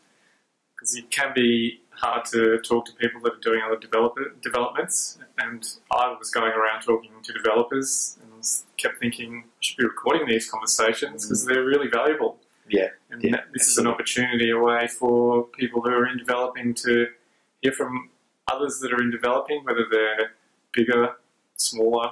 because 0.75 0.95
it 0.97 1.11
can 1.11 1.33
be 1.35 1.81
hard 1.91 2.25
to 2.27 2.59
talk 2.61 2.87
to 2.87 2.93
people 2.93 3.21
that 3.23 3.35
are 3.35 3.41
doing 3.41 3.61
other 3.67 3.79
developer 3.79 4.33
developments. 4.43 5.19
And 5.39 5.67
I 5.91 6.15
was 6.19 6.31
going 6.31 6.53
around 6.53 6.83
talking 6.83 7.11
to 7.23 7.33
developers 7.33 8.17
and 8.23 8.45
kept 8.77 8.99
thinking 8.99 9.45
I 9.47 9.51
should 9.61 9.77
be 9.77 9.85
recording 9.85 10.27
these 10.27 10.49
conversations 10.49 11.27
because 11.27 11.45
mm. 11.45 11.49
they're 11.49 11.65
really 11.65 11.89
valuable. 11.89 12.39
Yeah, 12.71 12.89
and 13.11 13.23
yeah, 13.23 13.31
this 13.31 13.63
absolutely. 13.63 13.67
is 13.67 13.79
an 13.79 13.87
opportunity 13.87 14.51
away 14.51 14.89
for 14.89 15.45
people 15.59 15.81
who 15.81 15.91
are 15.91 16.07
in 16.07 16.19
developing 16.19 16.75
to 16.75 17.07
hear 17.63 17.73
from 17.73 18.11
others 18.51 18.79
that 18.81 18.93
are 18.93 19.03
in 19.03 19.11
developing, 19.11 19.65
whether 19.65 19.87
they're 19.91 20.33
bigger, 20.73 21.17
smaller, 21.57 22.11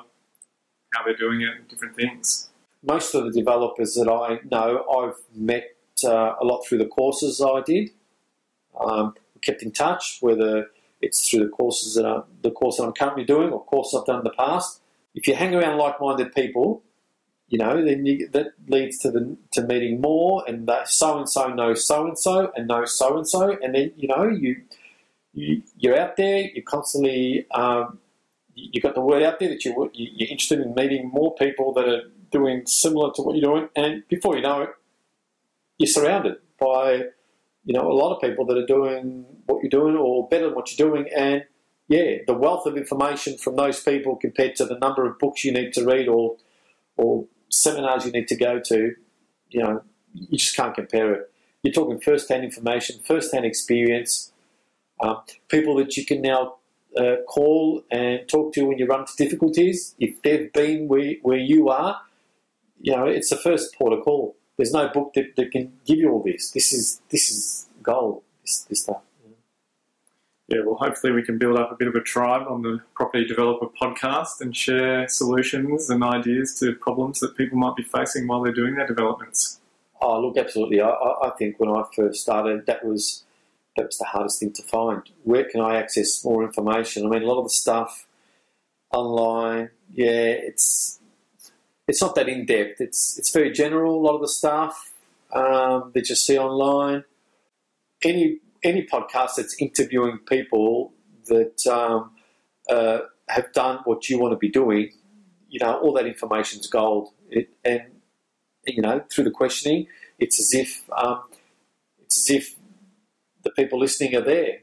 how 0.95 1.05
they're 1.05 1.17
doing 1.17 1.43
it, 1.43 1.69
different 1.69 1.95
things 1.95 2.49
most 2.87 3.15
of 3.15 3.25
the 3.25 3.31
developers 3.31 3.95
that 3.95 4.09
I 4.09 4.41
know, 4.51 4.85
I've 4.89 5.19
met 5.35 5.65
uh, 6.05 6.35
a 6.41 6.45
lot 6.45 6.63
through 6.67 6.79
the 6.79 6.87
courses 6.87 7.41
I 7.41 7.61
did. 7.67 7.91
Um, 8.79 9.15
kept 9.43 9.63
in 9.63 9.73
touch, 9.73 10.19
whether 10.21 10.69
it's 11.01 11.29
through 11.29 11.45
the 11.45 11.49
courses 11.51 11.95
that 11.95 12.05
are, 12.07 12.25
the 12.43 12.51
course 12.51 12.77
that 12.77 12.85
I'm 12.85 12.93
currently 12.93 13.25
doing 13.25 13.51
or 13.53 13.65
courses 13.65 13.99
I've 13.99 14.07
done 14.07 14.19
in 14.19 14.25
the 14.25 14.31
past. 14.31 14.81
If 15.15 15.27
you 15.27 15.35
hang 15.35 15.55
around 15.55 15.79
like-minded 15.79 16.35
people, 16.35 16.83
you 17.49 17.59
know, 17.59 17.85
then 17.85 18.05
you, 18.07 18.29
that 18.31 18.49
leads 18.69 18.99
to 18.99 19.11
the 19.11 19.37
to 19.53 19.63
meeting 19.63 20.01
more, 20.01 20.45
and 20.49 20.67
that 20.67 20.89
so 20.89 21.17
and 21.19 21.29
so 21.29 21.49
knows 21.49 21.87
so 21.87 22.07
and 22.07 22.19
so 22.19 22.53
and 22.57 22.67
knows 22.67 22.97
so 22.99 23.17
and 23.17 23.29
so, 23.29 23.57
and 23.63 23.75
then 23.75 23.93
you 23.97 24.09
know 24.09 24.29
you, 24.29 24.63
you 25.33 25.63
you're 25.79 25.99
out 25.99 26.17
there, 26.17 26.41
you're 26.55 26.65
constantly 26.65 27.47
um, 27.53 27.99
you 28.55 28.81
got 28.81 28.95
the 28.95 29.01
word 29.01 29.23
out 29.23 29.39
there 29.39 29.49
that 29.51 29.65
you- 29.65 29.91
you're 29.93 30.29
interested 30.29 30.61
in 30.61 30.75
meeting 30.75 31.09
more 31.09 31.35
people 31.37 31.73
that 31.75 31.89
are 31.89 32.03
doing 32.31 32.67
similar 32.67 33.11
to 33.15 33.23
what 33.23 33.37
you're 33.37 33.53
doing, 33.53 33.69
and 33.77 34.03
before 34.09 34.37
you 34.37 34.43
know 34.43 34.63
it, 34.63 34.71
you're 35.79 35.89
surrounded 35.89 36.37
by 36.59 37.03
you 37.65 37.75
know 37.75 37.91
a 37.91 37.95
lot 37.95 38.15
of 38.15 38.21
people 38.21 38.47
that 38.47 38.57
are 38.57 38.67
doing 38.67 39.25
what 39.47 39.63
you're 39.63 39.71
doing 39.71 39.97
or 39.97 40.29
better 40.29 40.47
than 40.47 40.55
what 40.55 40.71
you're 40.71 40.89
doing, 40.89 41.09
and 41.17 41.45
yeah, 41.89 42.17
the 42.27 42.35
wealth 42.35 42.67
of 42.67 42.77
information 42.77 43.39
from 43.39 43.57
those 43.57 43.81
people 43.81 44.17
compared 44.17 44.57
to 44.57 44.65
the 44.65 44.79
number 44.79 45.07
of 45.07 45.19
books 45.19 45.45
you 45.45 45.53
need 45.53 45.73
to 45.75 45.85
read 45.85 46.09
or 46.09 46.37
or 46.97 47.27
seminars 47.51 48.05
you 48.05 48.13
need 48.13 48.29
to 48.29 48.37
go 48.37 48.61
to, 48.65 48.93
you 49.51 49.63
know, 49.63 49.83
you 50.13 50.39
just 50.39 50.57
can't 50.57 50.75
compare 50.75 51.13
it. 51.15 51.31
You're 51.63 51.73
talking 51.73 52.01
first-hand 52.01 52.45
information, 52.45 53.01
first-hand 53.05 53.45
experience, 53.45 54.33
um, 55.01 55.19
people 55.49 55.77
that 55.77 55.97
you 55.97 56.07
can 56.07 56.23
now 56.23 56.57
uh, 56.97 57.17
call 57.29 57.83
and 57.91 58.27
talk 58.29 58.53
to 58.55 58.63
when 58.63 58.79
you 58.79 58.87
run 58.87 59.01
into 59.01 59.13
difficulties. 59.17 59.95
If 59.99 60.23
they've 60.23 60.53
been 60.53 60.89
where, 60.89 61.15
where 61.23 61.39
you 61.39 61.69
are, 61.69 62.01
you 62.81 62.95
know, 62.95 63.07
it's 63.07 63.31
the 63.31 63.37
first 63.37 63.75
port 63.77 63.93
of 63.93 64.05
call. 64.05 64.37
There's 64.57 64.73
no 64.73 64.89
book 64.89 65.13
that, 65.15 65.37
that 65.37 65.51
can 65.51 65.73
give 65.85 65.99
you 65.99 66.11
all 66.11 66.23
this. 66.23 66.51
This 66.51 66.73
is 66.73 67.01
this 67.11 67.31
is 67.31 67.69
gold. 67.83 68.23
This, 68.43 68.63
this 68.69 68.83
stuff. 68.83 69.03
Yeah, 70.49 70.61
well, 70.65 70.77
hopefully 70.77 71.13
we 71.13 71.25
can 71.25 71.39
build 71.39 71.59
up 71.59 71.73
a 71.73 71.75
bit 71.75 71.89
of 71.89 71.97
a 71.97 72.01
tribe 72.01 72.47
on 72.49 72.63
the 72.63 72.81
Property 72.95 73.27
Developer 73.27 73.67
podcast 73.67 74.41
and 74.41 74.57
share 74.57 75.09
solutions 75.09 75.91
and 75.91 76.05
ideas 76.05 76.57
to 76.61 76.73
problems 76.75 77.19
that 77.19 77.37
people 77.37 77.59
might 77.59 77.75
be 77.75 77.83
facing 77.83 78.29
while 78.29 78.43
they're 78.43 78.53
doing 78.53 78.77
their 78.77 78.87
developments. 78.87 79.61
Oh, 80.01 80.21
look, 80.21 80.37
absolutely. 80.37 80.81
I, 80.81 80.89
I 80.89 81.29
I 81.29 81.31
think 81.37 81.59
when 81.59 81.71
I 81.71 81.83
first 81.95 82.21
started, 82.23 82.67
that 82.67 82.85
was 82.85 83.25
that 83.77 83.87
was 83.87 83.99
the 83.99 84.05
hardest 84.05 84.39
thing 84.39 84.53
to 84.53 84.63
find. 84.63 85.03
Where 85.25 85.45
can 85.45 85.61
I 85.61 85.77
access 85.77 86.25
more 86.25 86.45
information? 86.45 87.07
I 87.07 87.09
mean, 87.11 87.23
a 87.23 87.27
lot 87.27 87.39
of 87.39 87.45
the 87.45 87.51
stuff 87.51 88.07
online, 88.93 89.71
yeah, 89.93 90.31
it's 90.49 91.01
it's 91.89 92.03
not 92.03 92.15
that 92.17 92.29
in 92.29 92.47
depth. 92.47 92.81
It's 92.81 93.19
it's 93.19 93.31
very 93.31 93.53
general. 93.53 93.97
A 93.99 94.03
lot 94.03 94.15
of 94.15 94.21
the 94.21 94.29
stuff 94.29 94.93
um, 95.33 95.93
that 95.95 96.09
you 96.09 96.15
see 96.15 96.39
online. 96.39 97.05
Any 98.03 98.39
any 98.63 98.87
podcast 98.87 99.37
that's 99.37 99.57
interviewing 99.61 100.19
people 100.19 100.93
that 101.27 101.67
um, 101.67 102.11
uh, 102.69 102.99
have 103.29 103.53
done 103.53 103.81
what 103.85 104.09
you 104.09 104.19
want 104.19 104.33
to 104.33 104.37
be 104.37 104.49
doing, 104.49 104.91
you 105.49 105.61
know, 105.61 105.79
all 105.79 105.93
that 105.95 106.07
information's 106.07 106.67
gold. 106.67 107.11
It, 107.31 107.51
and 107.65 107.83
you 108.67 108.83
know, 108.83 109.05
through 109.11 109.25
the 109.25 109.31
questioning, 109.31 109.87
it's 110.19 110.41
as 110.41 110.53
if 110.55 110.83
um, 110.97 111.23
it's 112.01 112.29
as 112.29 112.37
if 112.37 112.55
the 113.45 113.51
people 113.51 113.79
listening 113.79 114.15
are 114.17 114.23
there 114.23 114.59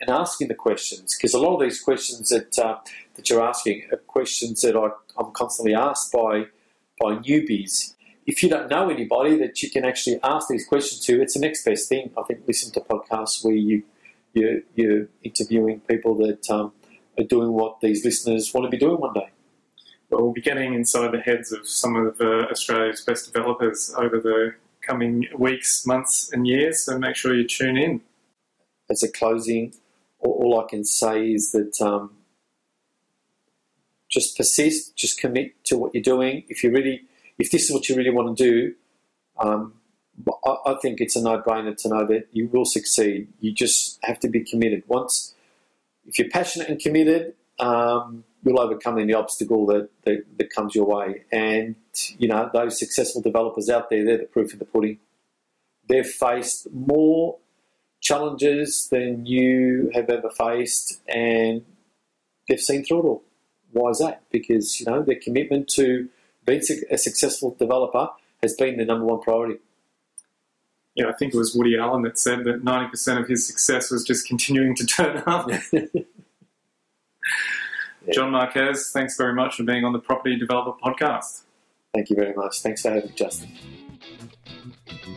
and 0.00 0.10
asking 0.10 0.48
the 0.48 0.54
questions. 0.54 1.16
Because 1.16 1.32
a 1.32 1.38
lot 1.38 1.54
of 1.54 1.60
these 1.60 1.80
questions 1.80 2.28
that 2.28 2.58
uh, 2.58 2.76
that 3.14 3.28
you're 3.28 3.46
asking 3.46 3.84
are 3.92 3.98
questions 3.98 4.62
that 4.62 4.76
I, 4.76 4.88
I'm 5.18 5.32
constantly 5.32 5.74
asked 5.74 6.12
by 6.12 6.46
by 7.00 7.16
newbies. 7.16 7.94
If 8.26 8.42
you 8.42 8.48
don't 8.48 8.70
know 8.70 8.88
anybody 8.88 9.36
that 9.38 9.62
you 9.62 9.70
can 9.70 9.84
actually 9.84 10.20
ask 10.22 10.48
these 10.48 10.66
questions 10.66 11.04
to, 11.06 11.20
it's 11.20 11.34
the 11.34 11.40
next 11.40 11.64
best 11.64 11.88
thing. 11.88 12.12
I 12.16 12.22
think 12.22 12.44
listen 12.46 12.72
to 12.74 12.80
podcasts 12.80 13.44
where 13.44 13.54
you 13.54 13.82
you 14.34 14.62
you're 14.74 15.08
interviewing 15.22 15.80
people 15.80 16.14
that 16.16 16.48
um, 16.50 16.72
are 17.18 17.24
doing 17.24 17.52
what 17.52 17.80
these 17.80 18.04
listeners 18.04 18.52
want 18.54 18.64
to 18.64 18.70
be 18.70 18.78
doing 18.78 19.00
one 19.00 19.14
day. 19.14 19.30
Well, 20.10 20.24
we'll 20.24 20.32
be 20.32 20.42
getting 20.42 20.74
inside 20.74 21.12
the 21.12 21.20
heads 21.20 21.52
of 21.52 21.66
some 21.66 21.96
of 21.96 22.20
uh, 22.20 22.46
Australia's 22.50 23.00
best 23.00 23.32
developers 23.32 23.94
over 23.96 24.20
the 24.20 24.54
coming 24.82 25.26
weeks, 25.38 25.86
months, 25.86 26.30
and 26.32 26.46
years, 26.46 26.84
so 26.84 26.98
make 26.98 27.16
sure 27.16 27.34
you 27.34 27.46
tune 27.46 27.76
in. 27.76 28.02
as 28.90 29.02
a 29.02 29.10
closing, 29.10 29.74
all, 30.18 30.32
all 30.32 30.60
I 30.60 30.68
can 30.68 30.84
say 30.84 31.32
is 31.32 31.52
that 31.52 31.80
um, 31.80 32.10
just 34.12 34.36
persist, 34.36 34.94
just 34.96 35.18
commit 35.18 35.64
to 35.64 35.78
what 35.78 35.94
you're 35.94 36.02
doing. 36.02 36.44
If 36.48 36.62
you 36.62 36.70
really, 36.70 37.02
if 37.38 37.50
this 37.50 37.64
is 37.64 37.72
what 37.72 37.88
you 37.88 37.96
really 37.96 38.10
want 38.10 38.36
to 38.36 38.44
do, 38.44 38.74
um, 39.38 39.74
I, 40.44 40.56
I 40.66 40.74
think 40.82 41.00
it's 41.00 41.16
a 41.16 41.22
no-brainer 41.22 41.76
to 41.78 41.88
know 41.88 42.06
that 42.06 42.28
you 42.32 42.48
will 42.48 42.66
succeed. 42.66 43.28
You 43.40 43.52
just 43.52 43.98
have 44.02 44.20
to 44.20 44.28
be 44.28 44.44
committed. 44.44 44.82
Once, 44.86 45.34
if 46.06 46.18
you're 46.18 46.28
passionate 46.28 46.68
and 46.68 46.78
committed, 46.78 47.34
um, 47.58 48.24
you'll 48.44 48.60
overcome 48.60 48.98
any 48.98 49.14
obstacle 49.14 49.66
that, 49.66 49.88
that, 50.04 50.24
that 50.38 50.50
comes 50.50 50.74
your 50.74 50.84
way. 50.84 51.24
And 51.32 51.76
you 52.18 52.28
know 52.28 52.50
those 52.52 52.78
successful 52.78 53.22
developers 53.22 53.70
out 53.70 53.88
there, 53.88 54.04
they're 54.04 54.18
the 54.18 54.24
proof 54.24 54.52
of 54.52 54.58
the 54.58 54.64
pudding. 54.64 54.98
They've 55.88 56.06
faced 56.06 56.70
more 56.72 57.38
challenges 58.00 58.88
than 58.90 59.26
you 59.26 59.90
have 59.94 60.10
ever 60.10 60.30
faced, 60.30 61.00
and 61.08 61.64
they've 62.48 62.60
seen 62.60 62.84
through 62.84 63.00
it 63.00 63.06
all. 63.06 63.24
Why 63.72 63.90
is 63.90 63.98
that? 63.98 64.22
Because 64.30 64.80
you 64.80 64.86
know 64.86 65.02
their 65.02 65.18
commitment 65.20 65.68
to 65.70 66.08
being 66.44 66.62
a 66.90 66.98
successful 66.98 67.54
developer 67.58 68.08
has 68.42 68.54
been 68.54 68.76
their 68.76 68.86
number 68.86 69.04
one 69.04 69.20
priority. 69.20 69.58
Yeah, 70.94 71.08
I 71.08 71.12
think 71.12 71.32
it 71.32 71.38
was 71.38 71.54
Woody 71.54 71.78
Allen 71.78 72.02
that 72.02 72.18
said 72.18 72.44
that 72.44 72.64
90% 72.64 73.20
of 73.20 73.28
his 73.28 73.46
success 73.46 73.90
was 73.90 74.04
just 74.04 74.26
continuing 74.26 74.74
to 74.76 74.86
turn 74.86 75.22
up. 75.26 75.48
John 78.12 78.32
Marquez, 78.32 78.90
thanks 78.90 79.16
very 79.16 79.32
much 79.32 79.56
for 79.56 79.62
being 79.62 79.84
on 79.84 79.92
the 79.92 79.98
Property 80.00 80.36
Developer 80.36 80.78
Podcast. 80.84 81.42
Thank 81.94 82.10
you 82.10 82.16
very 82.16 82.34
much. 82.34 82.60
Thanks 82.60 82.82
for 82.82 82.90
having 82.90 83.08
me, 83.08 83.14
Justin. 83.16 83.50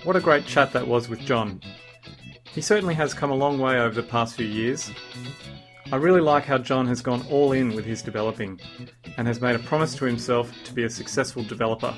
What 0.04 0.16
a 0.16 0.22
great 0.22 0.46
chat 0.46 0.72
that 0.74 0.88
was 0.88 1.10
with 1.10 1.20
John. 1.22 1.60
He 2.46 2.62
certainly 2.62 2.94
has 2.94 3.14
come 3.14 3.32
a 3.32 3.36
long 3.36 3.60
way 3.60 3.80
over 3.80 3.96
the 3.96 4.08
past 4.08 4.36
few 4.36 4.46
years. 4.46 4.92
I 5.92 5.98
really 5.98 6.22
like 6.22 6.46
how 6.46 6.58
John 6.58 6.88
has 6.88 7.02
gone 7.02 7.26
all 7.30 7.52
in 7.52 7.76
with 7.76 7.86
his 7.86 8.02
developing 8.02 8.60
and 9.18 9.28
has 9.28 9.40
made 9.40 9.56
a 9.56 9.60
promise 9.60 9.94
to 9.96 10.06
himself 10.06 10.52
to 10.64 10.74
be 10.74 10.84
a 10.84 10.90
successful 10.90 11.44
developer. 11.44 11.94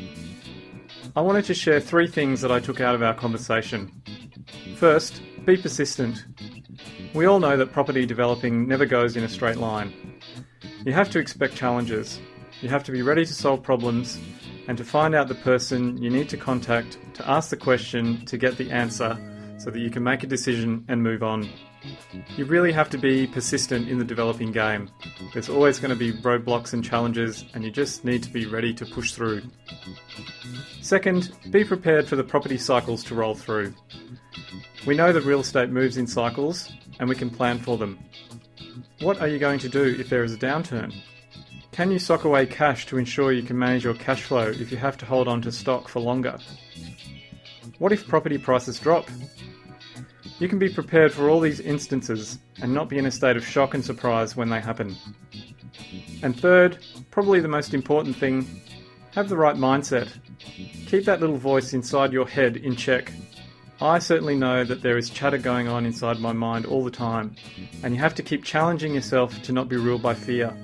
I 1.16 1.22
wanted 1.22 1.46
to 1.46 1.54
share 1.54 1.80
three 1.80 2.08
things 2.08 2.42
that 2.42 2.52
I 2.52 2.60
took 2.60 2.82
out 2.82 2.96
of 2.96 3.02
our 3.02 3.14
conversation. 3.14 3.90
First, 4.76 5.22
be 5.46 5.56
persistent. 5.56 6.26
We 7.14 7.26
all 7.26 7.40
know 7.40 7.56
that 7.56 7.72
property 7.72 8.06
developing 8.06 8.68
never 8.68 8.86
goes 8.86 9.16
in 9.16 9.24
a 9.24 9.30
straight 9.30 9.58
line. 9.58 10.20
You 10.86 10.92
have 10.92 11.10
to 11.12 11.20
expect 11.20 11.56
challenges. 11.56 12.20
You 12.62 12.68
have 12.68 12.84
to 12.84 12.92
be 12.92 13.02
ready 13.02 13.26
to 13.26 13.34
solve 13.34 13.64
problems 13.64 14.20
and 14.68 14.78
to 14.78 14.84
find 14.84 15.16
out 15.16 15.30
the 15.30 15.36
person 15.36 16.02
you 16.02 16.10
need 16.10 16.28
to 16.30 16.38
contact 16.38 16.98
to 17.14 17.30
ask 17.30 17.50
the 17.50 17.58
question 17.58 18.26
to 18.26 18.38
get 18.38 18.58
the 18.58 18.70
answer 18.70 19.18
so 19.58 19.72
that 19.72 19.80
you 19.80 19.90
can 19.90 20.04
make 20.04 20.24
a 20.24 20.28
decision 20.28 20.84
and 20.90 21.02
move 21.02 21.24
on. 21.24 21.50
You 22.36 22.46
really 22.46 22.72
have 22.72 22.90
to 22.92 22.98
be 22.98 23.28
persistent 23.28 23.90
in 23.90 23.98
the 24.00 24.06
developing 24.06 24.52
game. 24.52 24.90
There's 25.34 25.50
always 25.50 25.80
going 25.80 25.90
to 25.90 25.96
be 25.96 26.14
roadblocks 26.14 26.74
and 26.74 26.84
challenges, 26.84 27.46
and 27.54 27.64
you 27.64 27.72
just 27.72 28.06
need 28.06 28.24
to 28.24 28.30
be 28.30 28.46
ready 28.46 28.74
to 28.74 28.86
push 28.86 29.12
through. 29.12 29.44
Second, 30.82 31.32
be 31.52 31.64
prepared 31.64 32.08
for 32.08 32.16
the 32.16 32.24
property 32.24 32.58
cycles 32.58 33.04
to 33.06 33.16
roll 33.16 33.36
through. 33.36 33.74
We 34.86 34.96
know 34.96 35.12
that 35.12 35.24
real 35.24 35.42
estate 35.42 35.70
moves 35.70 35.98
in 35.98 36.08
cycles, 36.08 36.72
and 37.00 37.10
we 37.10 37.16
can 37.16 37.30
plan 37.30 37.60
for 37.60 37.78
them. 37.78 38.00
What 39.02 39.20
are 39.20 39.28
you 39.28 39.38
going 39.38 39.60
to 39.60 39.70
do 39.70 39.96
if 40.00 40.10
there 40.10 40.24
is 40.24 40.34
a 40.34 40.38
downturn? 40.38 40.94
Can 41.72 41.92
you 41.92 42.00
sock 42.00 42.24
away 42.24 42.48
cash 42.48 42.88
to 42.88 42.98
ensure 42.98 43.32
you 43.32 43.44
can 43.44 43.60
manage 43.60 43.84
your 43.84 43.94
cash 43.94 44.24
flow 44.24 44.48
if 44.48 44.72
you 44.72 44.78
have 44.78 44.98
to 44.98 45.06
hold 45.06 45.28
on 45.28 45.42
to 45.44 45.52
stock 45.52 45.88
for 45.88 46.00
longer? 46.00 46.40
What 47.78 47.92
if 47.92 48.08
property 48.08 48.40
prices 48.40 48.80
drop? 48.80 49.08
You 50.40 50.48
can 50.48 50.60
be 50.60 50.70
prepared 50.70 51.12
for 51.12 51.30
all 51.30 51.40
these 51.40 51.60
instances 51.60 52.40
and 52.62 52.74
not 52.74 52.90
be 52.90 52.98
in 52.98 53.06
a 53.06 53.12
state 53.12 53.38
of 53.38 53.46
shock 53.46 53.74
and 53.74 53.84
surprise 53.84 54.36
when 54.36 54.50
they 54.50 54.60
happen. 54.60 54.96
And 56.24 56.40
third, 56.40 56.80
probably 57.12 57.40
the 57.40 57.48
most 57.48 57.74
important 57.74 58.16
thing, 58.16 58.48
have 59.14 59.30
the 59.30 59.38
right 59.38 59.56
mindset. 59.56 60.12
Keep 60.88 61.06
that 61.06 61.22
little 61.22 61.38
voice 61.38 61.74
inside 61.74 62.14
your 62.14 62.28
head 62.28 62.58
in 62.58 62.76
check. 62.76 63.12
I 63.80 64.00
certainly 64.00 64.36
know 64.36 64.64
that 64.64 64.82
there 64.82 64.98
is 64.98 65.10
chatter 65.10 65.38
going 65.38 65.68
on 65.68 65.86
inside 65.86 66.20
my 66.20 66.34
mind 66.34 66.66
all 66.66 66.84
the 66.84 66.92
time, 66.92 67.36
and 67.84 67.94
you 67.94 68.00
have 68.00 68.16
to 68.16 68.24
keep 68.24 68.44
challenging 68.44 68.96
yourself 68.96 69.40
to 69.44 69.52
not 69.52 69.70
be 69.70 69.76
ruled 69.76 70.02
by 70.02 70.16
fear. 70.16 70.56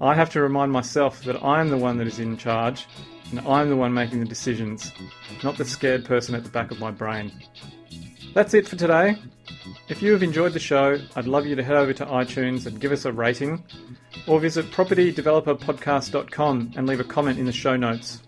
I 0.00 0.14
have 0.14 0.30
to 0.30 0.40
remind 0.40 0.70
myself 0.70 1.24
that 1.24 1.42
I 1.42 1.60
am 1.60 1.70
the 1.70 1.76
one 1.76 1.98
that 1.98 2.06
is 2.06 2.20
in 2.20 2.36
charge, 2.36 2.86
and 3.30 3.40
I'm 3.40 3.68
the 3.68 3.76
one 3.76 3.92
making 3.92 4.20
the 4.20 4.26
decisions, 4.26 4.92
not 5.42 5.56
the 5.56 5.64
scared 5.64 6.04
person 6.04 6.34
at 6.34 6.44
the 6.44 6.50
back 6.50 6.70
of 6.70 6.78
my 6.78 6.90
brain. 6.90 7.32
That's 8.32 8.54
it 8.54 8.68
for 8.68 8.76
today. 8.76 9.16
If 9.88 10.00
you 10.02 10.12
have 10.12 10.22
enjoyed 10.22 10.52
the 10.52 10.60
show, 10.60 10.98
I'd 11.16 11.26
love 11.26 11.46
you 11.46 11.56
to 11.56 11.64
head 11.64 11.74
over 11.76 11.92
to 11.94 12.06
iTunes 12.06 12.66
and 12.66 12.80
give 12.80 12.92
us 12.92 13.04
a 13.04 13.12
rating, 13.12 13.64
or 14.26 14.38
visit 14.38 14.70
propertydeveloperpodcast.com 14.70 16.74
and 16.76 16.86
leave 16.86 17.00
a 17.00 17.04
comment 17.04 17.40
in 17.40 17.46
the 17.46 17.52
show 17.52 17.76
notes. 17.76 18.22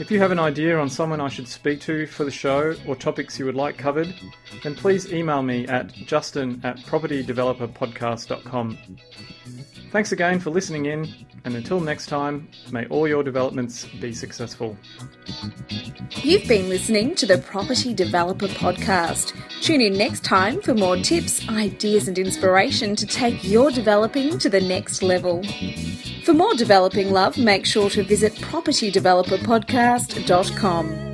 If 0.00 0.10
you 0.10 0.18
have 0.20 0.30
an 0.30 0.38
idea 0.38 0.78
on 0.78 0.88
someone 0.88 1.20
I 1.20 1.28
should 1.28 1.48
speak 1.48 1.82
to 1.82 2.06
for 2.06 2.24
the 2.24 2.30
show 2.30 2.74
or 2.86 2.96
topics 2.96 3.38
you 3.38 3.44
would 3.46 3.56
like 3.56 3.76
covered, 3.76 4.14
then 4.62 4.74
please 4.74 5.12
email 5.12 5.42
me 5.42 5.66
at 5.66 5.92
justin 5.92 6.62
at 6.64 6.78
propertydeveloperpodcast.com. 6.78 8.78
Thanks 9.90 10.12
again 10.12 10.38
for 10.38 10.50
listening 10.50 10.86
in, 10.86 11.12
and 11.44 11.56
until 11.56 11.80
next 11.80 12.06
time, 12.06 12.48
may 12.70 12.86
all 12.88 13.08
your 13.08 13.22
developments 13.22 13.86
be 14.00 14.12
successful. 14.12 14.76
You've 16.22 16.46
been 16.46 16.68
listening 16.68 17.14
to 17.14 17.24
the 17.24 17.38
Property 17.38 17.94
Developer 17.94 18.48
Podcast. 18.48 19.32
Tune 19.62 19.80
in 19.80 19.96
next 19.96 20.24
time 20.24 20.60
for 20.60 20.74
more 20.74 20.98
tips, 20.98 21.48
ideas, 21.48 22.06
and 22.06 22.18
inspiration 22.18 22.96
to 22.96 23.06
take 23.06 23.42
your 23.42 23.70
developing 23.70 24.36
to 24.38 24.50
the 24.50 24.60
next 24.60 25.02
level. 25.02 25.42
For 26.24 26.34
more 26.34 26.52
developing 26.54 27.10
love, 27.10 27.38
make 27.38 27.64
sure 27.64 27.88
to 27.90 28.02
visit 28.02 28.34
propertydeveloperpodcast.com. 28.34 31.07